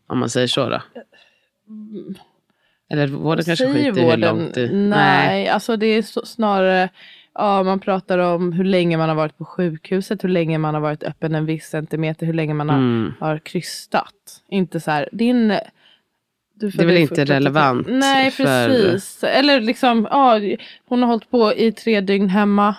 [0.08, 0.82] Om man säger så då.
[2.90, 4.72] Eller vården kanske skiter i hur långt det...
[4.72, 6.90] Nej, alltså det är snarare,
[7.40, 10.82] ja man pratar om hur länge man har varit på sjukhuset, hur länge man har
[10.82, 13.14] varit öppen en viss centimeter, hur länge man har, Mm.
[13.20, 14.14] har krystat.
[14.50, 15.48] Inte så här, din...
[16.56, 19.24] Du Det är väl inte relevant Nej, för- precis.
[19.24, 20.40] Eller liksom, ja,
[20.88, 22.76] hon har hållit på i tre dygn hemma.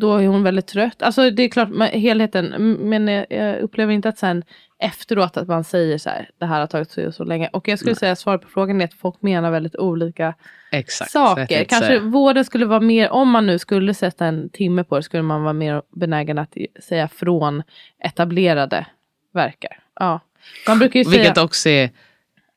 [0.00, 1.02] Då är hon väldigt trött.
[1.02, 2.76] Alltså det är klart, men helheten.
[2.80, 4.44] Men jag, jag upplever inte att sen
[4.78, 7.48] efteråt att man säger så här, det här har tagit så, så länge.
[7.52, 10.34] Och jag skulle säga svaret på frågan är att folk menar väldigt olika
[10.72, 11.10] Exakt.
[11.10, 11.64] så saker.
[11.64, 12.00] Kanske säga.
[12.00, 15.42] vården skulle vara mer, om man nu skulle sätta en timme på det, skulle man
[15.42, 17.62] vara mer benägen att säga från
[18.04, 18.86] etablerade
[19.32, 19.78] verkar.
[20.00, 20.20] Ja.
[20.68, 21.22] Man brukar ju säga...
[21.22, 21.90] Vilket också är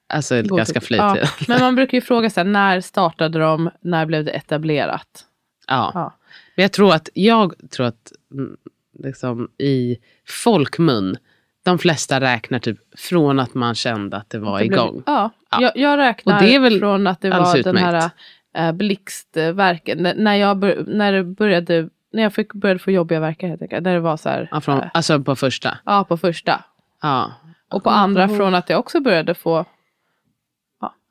[0.09, 1.19] alltså, ganska flitigt.
[1.21, 5.25] Ja, men man brukar ju fråga sig när startade de, när blev det etablerat?
[5.67, 5.91] Ja.
[5.93, 6.17] Ja.
[6.55, 8.57] Men jag tror att, jag tror att mm,
[8.99, 9.97] liksom, i
[10.43, 11.17] folkmun,
[11.63, 15.03] de flesta räknar typ från att man kände att det var Det blev- igång.
[15.05, 15.61] Ja, Ja.
[15.61, 18.15] Jag, jag räknar Och det är väl från att det var alldeles den här utmärkt.
[18.57, 19.97] äh, blixtverken.
[19.97, 23.83] När- När jag, när det började, när jag fick, började få jobbiga verkar helt enkelt.
[23.83, 25.77] Där det var så här, Ja, från, äh, alltså på första.
[25.85, 26.63] ja på första.
[27.01, 27.31] Ja.
[27.69, 29.65] Och på andra från att jag också började få,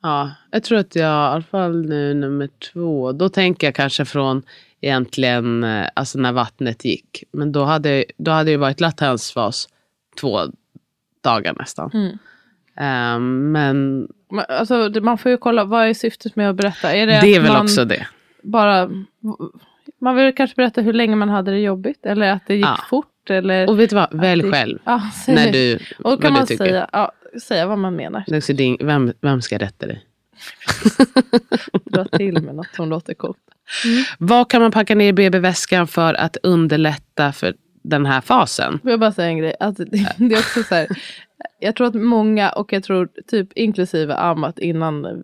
[0.01, 0.31] ja.
[0.51, 4.43] Jag tror att jag i alla fall nu nummer två, då tänker jag kanske från
[4.83, 7.23] egentligen eh, alltså när vattnet gick.
[7.31, 9.67] Men då hade, då hade det varit latensfas
[10.21, 10.39] två
[11.23, 11.91] dagar nästan.
[11.93, 12.17] Mm.
[12.77, 16.93] Ehm, men Men, alltså, man får ju kolla, vad är syftet med att berätta?
[16.95, 18.07] Är det, det är väl också det.
[18.43, 18.89] bara,
[20.01, 22.79] man vill kanske berätta hur länge man hade det jobbigt eller att det gick Ja.
[22.89, 23.29] fort.
[23.29, 24.79] Eller, Och vet du vad, välj själv.
[24.83, 27.11] ja, När du, Och kan man säga, ja,
[27.47, 28.23] säga vad man menar.
[28.27, 30.05] Det är också din, vem, vem ska rätta dig?
[31.85, 33.37] Dra till med något som låter coolt.
[34.17, 38.79] Vad kan man packa ner i BB-väskan för att underlätta för den här fasen?
[38.79, 39.55] Får jag bara säga en grej?
[39.59, 40.87] Alltså, det, det är också så här,
[41.59, 45.23] jag tror att många, och jag tror typ inklusive Amat innan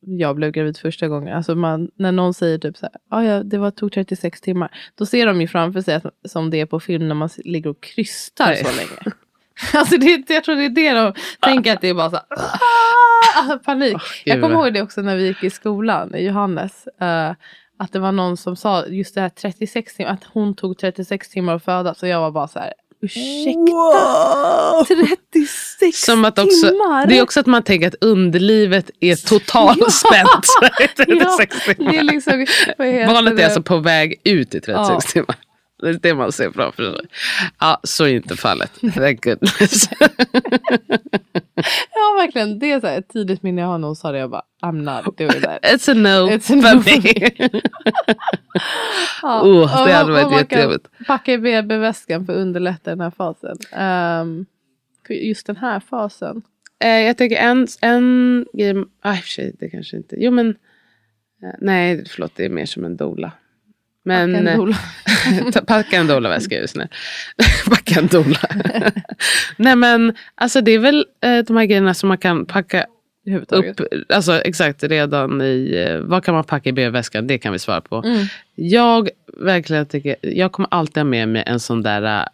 [0.00, 1.36] jag blev gravid första gången.
[1.36, 4.70] Alltså man, när någon säger typ så här, ah, ja, det var, tog 36 timmar.
[4.94, 7.70] Då ser de ju framför sig att, som det är på film när man ligger
[7.70, 9.16] och krystar så länge.
[9.74, 12.24] Alltså det, jag tror det är det de tänker att det är bara så här,
[13.50, 13.96] "Ah!" panik.
[14.24, 16.86] jag gud kommer ihåg det också när vi gick i skolan, i Johannes.
[17.00, 17.30] eh,
[17.78, 21.28] att det var någon som sa just det här 36 timmar, att hon tog 36
[21.30, 21.94] timmar att föda.
[21.94, 22.72] Så jag var bara så här,
[23.02, 24.84] ursäkta?
[25.32, 27.06] 36 Som att också, timmar?
[27.06, 30.46] det är också att man tänker att underlivet är totalspänt.
[30.80, 31.92] i 36 ja, timmar.
[31.92, 32.46] det är liksom,
[32.78, 35.00] Barnet är alltså på väg ut i 36 Ja.
[35.12, 35.36] timmar.
[35.82, 37.06] Det är det man ser framför sig.
[37.60, 38.72] Ja, så är inte fallet.
[38.94, 39.88] Thank goodness.
[41.94, 42.58] Ja, verkligen.
[42.58, 44.18] Det är så här, ett tidigt minne jag har hon sa det.
[44.18, 45.62] Jag bara, I'm not doing that.
[45.62, 46.82] It's a no It's a no.
[49.22, 49.42] Ja.
[49.42, 50.88] Oh, det hade varit jättejobbigt.
[51.06, 53.56] Packa i BB-väskan för att underlätta den här fasen.
[55.06, 56.42] För just den här fasen.
[56.84, 59.16] Eh, jag tänker en, en grej, ah,
[59.58, 60.48] det kanske inte, jo men,
[61.42, 63.32] eh, nej förlåt det är mer som en dola.
[64.04, 64.50] Men, Packa
[65.26, 66.88] en Packa en dola-väska just nu.
[67.70, 68.38] Packa en dola.
[69.56, 72.86] Nej men alltså det är väl eh, de här grejerna som man kan packa
[73.50, 73.80] upp.
[74.08, 77.26] Alltså exakt redan i, eh, vad kan man packa i BB-väskan?
[77.26, 77.96] Det kan vi svara på.
[77.96, 78.26] Mm.
[78.54, 82.28] Jag verkligen tycker, jag kommer alltid ha med mig en sån där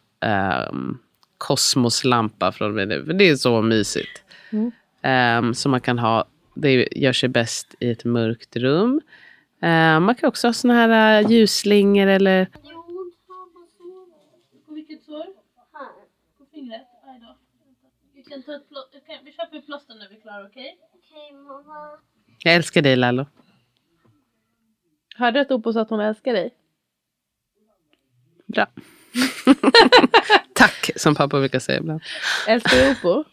[0.71, 0.99] um,
[1.39, 3.05] kosmoslampa från mig nu.
[3.05, 4.23] För det är så mysigt.
[4.51, 4.71] Mm.
[5.03, 9.01] Ehm, som man kan ha, det gör sig bäst i ett mörkt rum.
[9.61, 12.45] Ehm, man kan också ha såna här uh, ljusslingor eller.
[14.67, 15.27] På vilket sår?
[15.73, 15.89] Här.
[16.39, 16.87] På fingret?
[17.07, 17.37] Aj då.
[18.15, 20.79] Vi kan ta ett plå- okej, vi köper plåster när vi är klara, okej?
[20.95, 21.99] Okej, mamma.
[22.45, 23.27] Jag älskar dig Lalo.
[25.17, 26.55] Hörde du att Oppo sa att hon älskar dig?
[28.47, 28.67] Bra.
[30.55, 32.01] Tack som pappa brukar säga ibland.
[32.49, 33.25] Älskar du Oppo?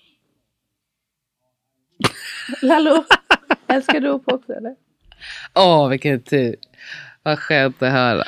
[2.61, 3.03] Lallo,
[3.67, 4.75] älskar du Oppo också eller?
[5.53, 6.55] Åh vilken tur.
[7.23, 8.23] Vad skönt att höra.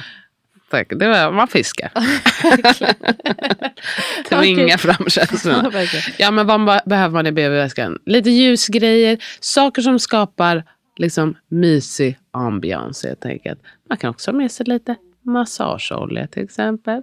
[0.69, 0.87] Tack.
[0.89, 1.91] Det var, man fiskar.
[4.29, 5.71] Tvinga fram känslorna.
[6.17, 7.99] Ja men vad behöver man i BB-väskan?
[8.05, 9.17] Lite ljusgrejer.
[9.39, 10.63] Saker som skapar
[10.97, 13.59] liksom mysig ambiance helt enkelt.
[13.89, 17.01] Man kan också ha med sig lite massageolja till exempel.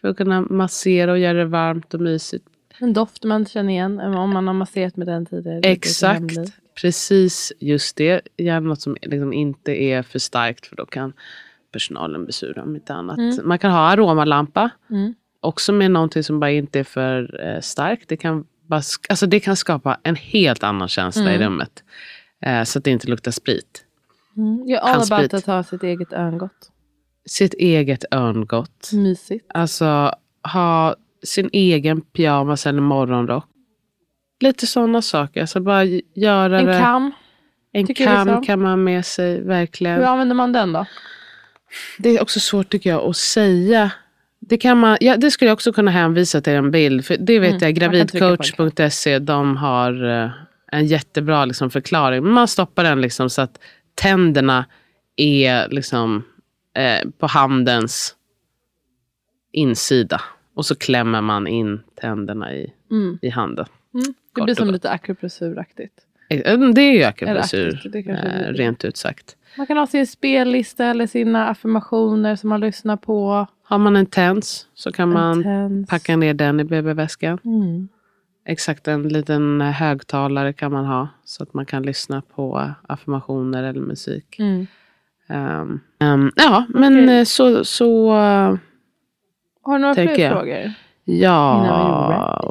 [0.00, 2.44] För att kunna massera och göra det varmt och mysigt.
[2.78, 5.60] En doft man känner igen om man har masserat med den tidigare.
[5.62, 6.38] Exakt.
[6.80, 8.20] Precis just det.
[8.36, 11.12] Gärna något som liksom inte är för starkt för då kan
[11.72, 13.18] personalen bli sur om inte annat.
[13.18, 13.38] Mm.
[13.48, 14.70] Man kan ha aromalampa.
[14.90, 15.14] Mm.
[15.40, 18.08] Också med någonting som bara inte är för eh, starkt.
[18.08, 21.40] Det kan, bara, alltså det kan skapa en helt annan känsla i Mm.
[21.46, 21.84] rummet.
[22.40, 23.84] Eh, så att det inte luktar sprit.
[24.36, 24.62] Mm.
[24.68, 26.70] Jag all about att ha sitt eget örngott.
[27.26, 28.90] Sitt eget örngott.
[28.92, 29.46] Mysigt.
[29.54, 30.14] Alltså
[30.52, 33.46] ha sin egen pyjamas eller morgonrock.
[34.40, 35.40] Lite sådana saker.
[35.40, 36.78] Alltså bara göra En det.
[36.78, 37.12] kam.
[37.72, 39.96] en kam kan man ha med sig verkligen.
[39.96, 40.86] Hur använder man den då?
[41.98, 43.90] Det är också svårt tycker jag att säga.
[44.40, 47.04] Det, kan man, ja, det skulle jag också kunna hänvisa till en bild.
[47.04, 50.30] För det vet Mm, jag, gravidcoach.se, de har eh,
[50.72, 52.22] en jättebra liksom, förklaring.
[52.24, 53.58] Men Man stoppar den liksom, så att
[53.94, 54.64] tänderna
[55.16, 56.24] är liksom,
[56.76, 58.14] eh, på handens
[59.52, 60.20] insida.
[60.54, 63.18] Och så klämmer man in tänderna i, Mm.
[63.22, 63.66] i handen.
[63.94, 64.14] Mm.
[64.34, 65.94] Det blir som lite akupressuraktigt.
[66.30, 69.36] Eh, Det är ju akupressur, eh, rent ut sagt.
[69.58, 73.46] Man kan ha sin spellista eller sina affirmationer som man lyssnar på.
[73.62, 75.88] Har man en TENS så kan man Intens.
[75.88, 77.38] packa ner den i BB-väskan.
[77.44, 77.88] Mm.
[78.46, 83.62] Exakt en liten eh, högtalare kan man ha så att man kan lyssna på affirmationer
[83.62, 84.38] eller musik.
[84.38, 84.66] Mm.
[85.28, 88.54] Ehm, ehm, ja, men eh, så, så eh,
[89.62, 90.32] Har du några fler jag.
[90.32, 90.72] frågor?
[91.04, 92.48] ja.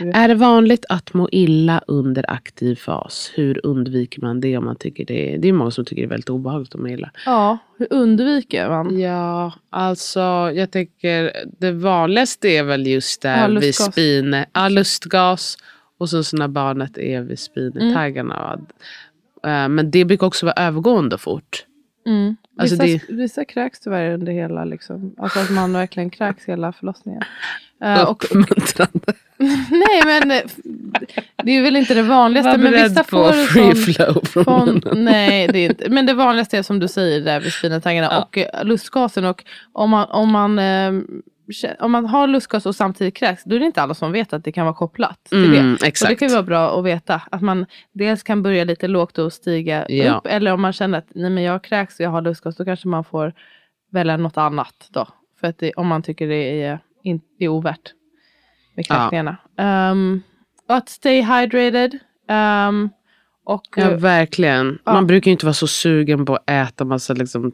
[0.00, 3.32] Wrap Är det vanligt att må illa under aktiv fas?
[3.34, 5.38] Hur undviker man det om man tycker det är...
[5.38, 7.10] Det är många som tycker det är väldigt obehagligt att må illa.
[7.26, 8.98] Ja, hur undviker man?
[9.00, 10.20] Ja, alltså
[10.54, 13.92] jag tänker det vanligaste är väl just Ja, där vid lustgas.
[13.92, 15.56] spine, ja, lustgas
[15.98, 18.60] och så, så när barnet är vid spinetaggarna.
[19.44, 21.64] Eh, Men det brukar också vara övergående fort.
[22.10, 22.36] Mm.
[22.58, 26.72] Alltså vissa, det- vissa kräks tyvärr under hela, liksom, alltså att man verkligen kräks hela
[26.72, 27.22] förlossningen.
[27.84, 29.12] Eh, och, Uppmuntrande.
[29.70, 30.40] nej men eh,
[31.44, 32.50] det är väl inte det vanligaste.
[32.50, 35.04] Var Men vissa på får free sån, flow från munnen.
[35.04, 35.90] nej, det är inte.
[35.90, 38.22] Men det vanligaste är som du säger där vid spinetaggarna Ja.
[38.22, 39.24] och eh, lustgasen.
[39.24, 40.92] Och om man, om, man, eh,
[41.78, 44.44] om man har lustgas och samtidigt kräks, då är det inte alla som vet att
[44.44, 45.58] det kan vara kopplat till det.
[45.58, 46.18] Mm, Och det exakt.
[46.18, 47.22] kan vara bra att veta.
[47.30, 50.14] Att man dels kan börja lite lågt och stiga Ja.
[50.18, 50.26] upp.
[50.26, 52.56] Eller om man känner att nej, men jag kräks och jag har lustgas.
[52.56, 53.32] Då kanske man får
[53.92, 54.88] välja något annat.
[54.90, 55.06] Då.
[55.40, 57.92] För att det, om man tycker det är, in, är ovärt
[58.76, 58.94] med Ja.
[58.94, 59.36] kräkningarna.
[59.58, 60.22] Ehm,
[60.68, 61.98] att stay hydrated.
[62.28, 62.90] ehm,
[63.44, 64.78] och, Ja, verkligen.
[64.84, 64.92] Ja.
[64.92, 67.52] Man brukar ju inte vara så sugen på att äta massa liksom,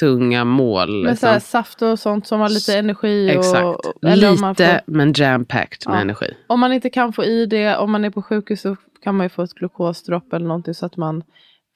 [0.00, 1.02] tunga mål.
[1.02, 1.40] med Liksom.
[1.40, 3.28] saft och sånt som har lite energi.
[3.30, 3.64] Exakt.
[3.64, 6.00] Och, Lite får, men jam-packed med Ja.
[6.00, 6.34] energi.
[6.46, 9.24] om man inte kan få i det, om man är på sjukhus så kan man
[9.24, 10.74] ju få ett glukosdropp eller någonting.
[10.74, 11.22] Så att man,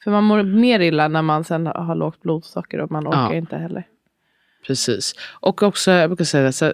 [0.04, 3.34] för man mår mer illa när man sen har lågt blodsocker och man orkar Ja.
[3.34, 3.86] inte heller.
[4.66, 5.14] Precis.
[5.40, 6.72] Och också, jag brukar säga så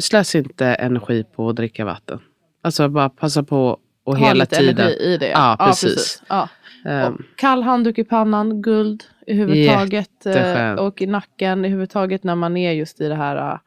[0.00, 2.18] slös inte energi på att dricka vatten.
[2.62, 4.78] Alltså bara passa på och Ha hela lite tiden.
[4.78, 5.28] energi i det.
[5.28, 6.22] Ja, precis.
[6.28, 6.42] Ja.
[6.42, 6.48] Ehm,
[6.88, 10.10] Och kall handduk i pannan, guld i huvudtaget.
[10.24, 10.80] Jätteskönt.
[10.80, 13.60] och i nacken i huvudtaget när man är just i det här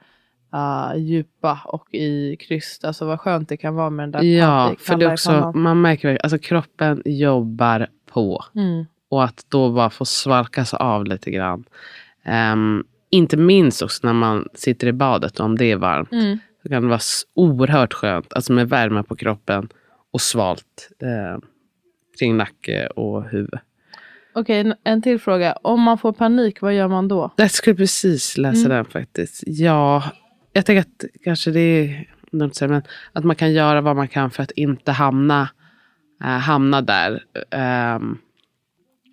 [0.54, 2.80] uh, djupa och i kryss.
[2.84, 6.08] Alltså vad skönt det kan vara med den där ja, för det också, man märker
[6.08, 8.44] verkligen, alltså kroppen jobbar på.
[8.56, 8.86] Mm.
[9.10, 11.64] Och att då bara få svalkas av lite grann.
[12.24, 16.12] Ehm, inte minst också när man sitter i badet, om det är varmt.
[16.12, 16.40] Mm.
[16.64, 17.00] Så kan det vara
[17.34, 19.70] oerhört skönt, alltså med värme på kroppen
[20.12, 21.50] och svalt eh,
[22.20, 23.60] kring nacke och huvud.
[24.34, 25.54] Okej, en- en till fråga.
[25.54, 27.34] Om man får panik, vad gör man då?
[27.36, 28.70] Jag skulle precis läsa Mm.
[28.70, 29.44] den faktiskt.
[29.48, 30.04] Ja,
[30.54, 32.82] jag tänker att kanske det är dumt att säga, men
[33.14, 35.50] att man kan göra vad man kan för att inte hamna,
[36.24, 37.24] eh, hamna där.
[37.52, 38.18] Ehm,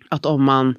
[0.09, 0.75] att om man,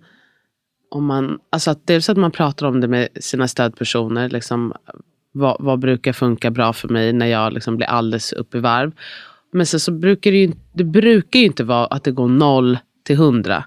[0.91, 4.73] om man, alltså att dels att man pratar om det med sina stödpersoner, liksom,
[5.33, 8.93] vad, vad brukar funka bra för mig när jag liksom blir alldeles upp i varv.
[9.53, 12.79] Men sen så brukar det ju, det brukar ju inte vara att det går noll
[13.05, 13.65] till hundra.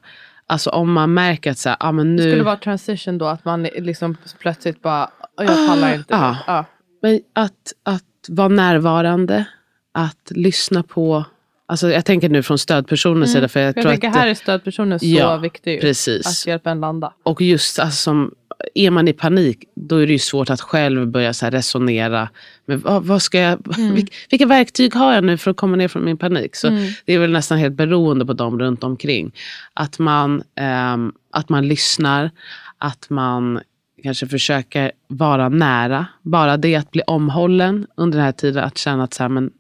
[0.48, 2.24] Alltså om man märker att så här, ah, men nu...
[2.24, 5.10] Det skulle vara transition då, att man liksom plötsligt bara,
[5.40, 6.16] "Åh, jag pallar inte.
[6.16, 6.32] Ah.
[6.32, 6.66] nu." Ja.
[7.02, 9.46] Men att, att vara närvarande,
[9.92, 11.26] att lyssna på...
[11.74, 13.48] Alltså jag tänker nu från stödpersonens sida.
[13.48, 15.82] För jag Jag tror tänker att, här är stödpersonen så Ja, viktig.
[15.82, 16.28] precis.
[16.28, 17.14] Att hjälpa en landa.
[17.24, 18.32] Och just alltså, som,
[18.76, 22.30] är man i panik, då är det ju svårt att själv börja så resonera.
[22.66, 23.96] Men vad, vad ska jag, Mm.
[23.96, 26.56] vilka, vilka verktyg har jag nu för att komma ner från min panik?
[26.56, 26.92] Så Mm.
[27.06, 29.32] det är väl nästan helt beroende på dem runt omkring.
[29.74, 32.32] Att man, ehm, att man lyssnar,
[32.78, 33.60] att man
[34.04, 36.06] kanske försöker vara nära.
[36.22, 39.52] Bara det att bli omhållen under den här tiden, att känna att så här, men,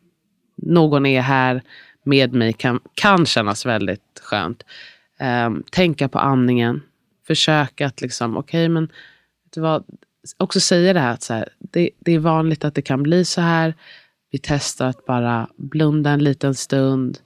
[0.57, 1.61] någon är här
[2.03, 4.63] med mig kan, kan kännas väldigt skönt.
[5.19, 6.81] Ehm, tänka på andningen.
[7.27, 8.85] Försöka att liksom, okej men,
[9.43, 9.83] vet du vad,
[10.37, 13.25] också säga det här att så här, det, det är vanligt att det kan bli
[13.25, 13.73] så här.
[14.31, 17.19] Vi testar att bara blunda en liten stund.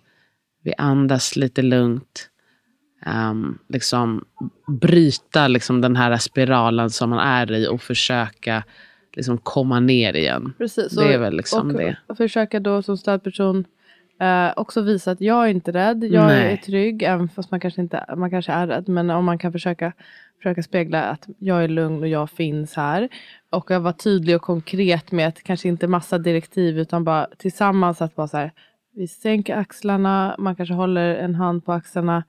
[0.63, 2.29] Vi andas lite lugnt.
[3.05, 4.25] Ehm, liksom
[4.67, 8.63] bryta liksom den här spiralen som man är i och försöka
[9.13, 10.53] liksom komma ner igen.
[10.57, 10.95] Precis.
[10.95, 11.97] Det är väl liksom och, det.
[12.07, 13.65] Och försöka då som stödperson
[14.19, 16.03] eh, också visa att jag är inte rädd.
[16.03, 16.53] Jag Nej.
[16.53, 17.03] är trygg.
[17.03, 18.89] Även fast man kanske, inte, man kanske är rädd.
[18.89, 19.93] Men om man kan försöka,
[20.37, 23.09] försöka spegla att jag är lugn och jag finns här.
[23.49, 28.01] Och jag var tydlig och konkret med att kanske inte massa direktiv utan bara tillsammans
[28.01, 28.51] att vara så här.
[28.95, 30.35] Vi sänker axlarna.
[30.39, 32.23] Man kanske håller en hand på axlarna.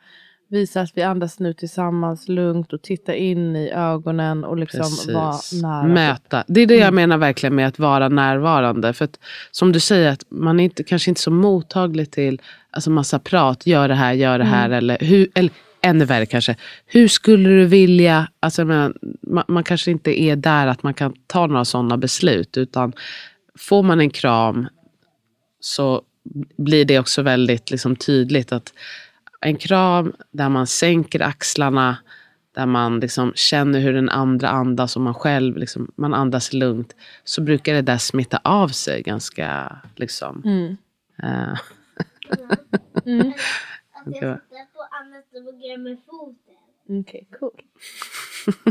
[0.51, 5.37] Visa att vi andas nu tillsammans lugnt och titta in i ögonen och liksom vara
[5.63, 5.83] nära.
[5.87, 6.45] Mäta.
[6.47, 6.95] Det är det jag Mm.
[6.95, 8.93] menar verkligen med att vara närvarande.
[8.93, 9.19] För att,
[9.51, 12.41] som du säger, att man är inte, kanske inte så mottaglig till
[12.71, 13.67] alltså massa prat.
[13.67, 14.67] Gör det här, gör det här.
[14.67, 14.79] Mm.
[14.79, 16.57] Eller, hur, eller ännu värre kanske.
[16.87, 21.15] Hur skulle du vilja, alltså menar, man, man kanske inte är där att man kan
[21.27, 22.57] ta några sådana beslut.
[22.57, 22.93] Utan
[23.59, 24.67] får man en kram
[25.61, 26.03] så
[26.59, 28.73] blir det också väldigt liksom, tydligt att
[29.41, 31.97] en kram där man sänker axlarna,
[32.55, 36.97] där man liksom känner hur den andra andas och man själv liksom, man andas lugnt,
[37.25, 39.77] så brukar det där smitta av sig ganska...
[39.97, 40.77] Liksom, Mm.
[41.23, 41.59] eh,
[43.07, 43.33] Mm.
[43.93, 47.01] Att jag tittar på annat och vågar med foten.
[47.01, 47.63] Okej, cool.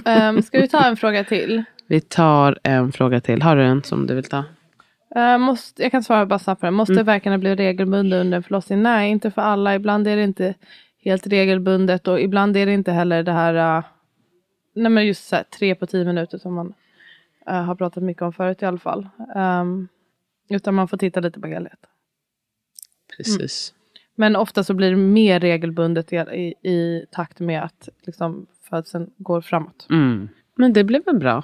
[0.05, 1.63] um, ska vi ta en fråga till?
[1.87, 3.41] vi tar en fråga till.
[3.41, 4.43] Har du en som du vill ta?
[5.15, 6.71] Eh, måste, jag kan svara bara snabbt på det.
[6.71, 7.05] Måste Mm.
[7.05, 8.81] verkarna bli regelbundna under en förlossning?
[8.83, 9.75] Nej, inte för alla.
[9.75, 10.53] Ibland är det inte
[11.03, 13.85] helt regelbundet och ibland är det inte heller det här, uh,
[14.73, 16.73] nej men just här, tre på tio minuter som man
[17.47, 19.09] eh, har pratat mycket om förut i alla fall.
[19.35, 19.87] Ehm,
[20.49, 21.89] utan man får titta lite på helheten.
[23.17, 23.73] Precis.
[24.15, 29.09] Men ofta så blir det mer regelbundet i, i, i takt med att liksom, födseln
[29.17, 29.87] går framåt.
[29.89, 30.29] Mm.
[30.55, 31.43] Men det blev väl bra?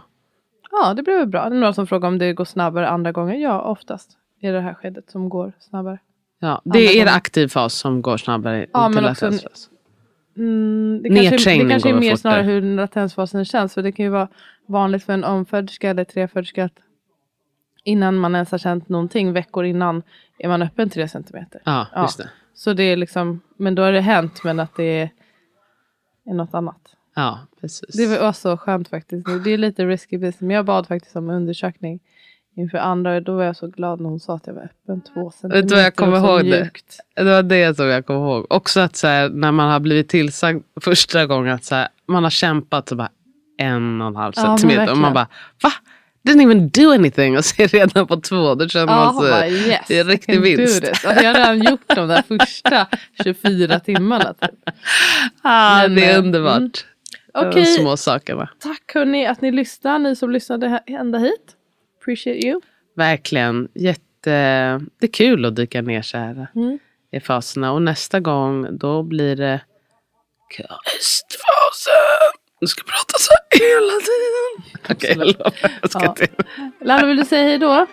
[0.81, 1.49] Ja, det blir väl bra.
[1.49, 3.35] Det är några som frågar om det går snabbare andra gånger.
[3.35, 5.99] Ja, oftast är det här skedet som går snabbare.
[6.39, 7.17] Ja, Andra det är er gånger.
[7.17, 8.65] aktiv fas som går snabbare.
[8.73, 9.69] Ja, men också en- latensfas.
[10.37, 12.17] Mm, det kanske, det kanske är mer fortare.
[12.17, 13.73] snarare hur latensfasen känns.
[13.73, 14.27] För det kan ju vara
[14.67, 16.79] vanligt för en omföderska eller treföderska att
[17.83, 20.03] innan man ens har känt någonting, veckor innan,
[20.39, 21.61] är man öppen tre centimeter.
[21.65, 22.01] Ja, Ja.
[22.01, 22.29] just det.
[22.53, 25.09] Så det är liksom, men då har det hänt, men att det är,
[26.25, 26.95] är något annat.
[27.15, 27.95] Ja, precis.
[27.95, 29.27] Det var så skönt faktiskt.
[29.43, 30.41] Det är lite risky business.
[30.41, 31.99] Men jag bad faktiskt om undersökning
[32.55, 33.19] inför andra.
[33.21, 35.61] Då var jag så glad när hon sa att jag var öppen två centimeter.
[35.61, 36.61] Vet du vad jag kommer ihåg det?
[36.61, 36.97] mjukt.
[37.15, 38.45] Det var det som jag kommer ihåg.
[38.49, 42.23] Också att så här, när man har blivit tillsagd första gången att så här, man
[42.23, 43.09] har kämpat så bara
[43.57, 44.91] en och en halv Ja, centimeter.
[44.91, 45.27] och man bara,
[45.63, 45.71] va?
[46.27, 47.37] Didn't even do anything.
[47.37, 48.55] Och så redan på två.
[48.55, 49.91] Då känner Ja, man sig, bara yes.
[49.91, 50.83] en riktig vinst.
[50.83, 52.87] Alltså, jag har redan gjort de där första
[53.23, 54.33] 24 timmarna.
[54.33, 54.51] Typ.
[55.41, 56.57] ah, Men, det är eh, underbart.
[56.57, 56.71] mm.
[57.33, 58.49] Okej, små sakerna.
[58.59, 59.99] tack hörni att ni lyssnar.
[59.99, 61.55] Ni som lyssnade ända hit.
[62.01, 62.61] Appreciate you.
[62.95, 63.67] Verkligen.
[63.75, 64.01] Jätte,
[64.99, 66.79] det är kul att dyka ner så här Mm.
[67.11, 67.71] i faserna.
[67.71, 69.61] Och nästa gång då blir det
[70.49, 71.93] kastfasen.
[72.61, 74.81] Du ska prata så hela tiden.
[74.89, 75.53] Okej, jag lovar.
[75.81, 76.13] Jag ska Ja.
[76.13, 76.27] till.
[76.81, 77.87] Lalla vill du säga hej då?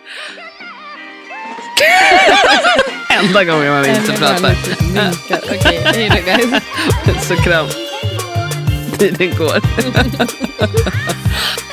[3.23, 4.55] Enda gången man inte pratar.
[5.45, 6.63] Okej, hej då guys.
[7.29, 7.67] Så kram
[9.01, 9.61] tiden går.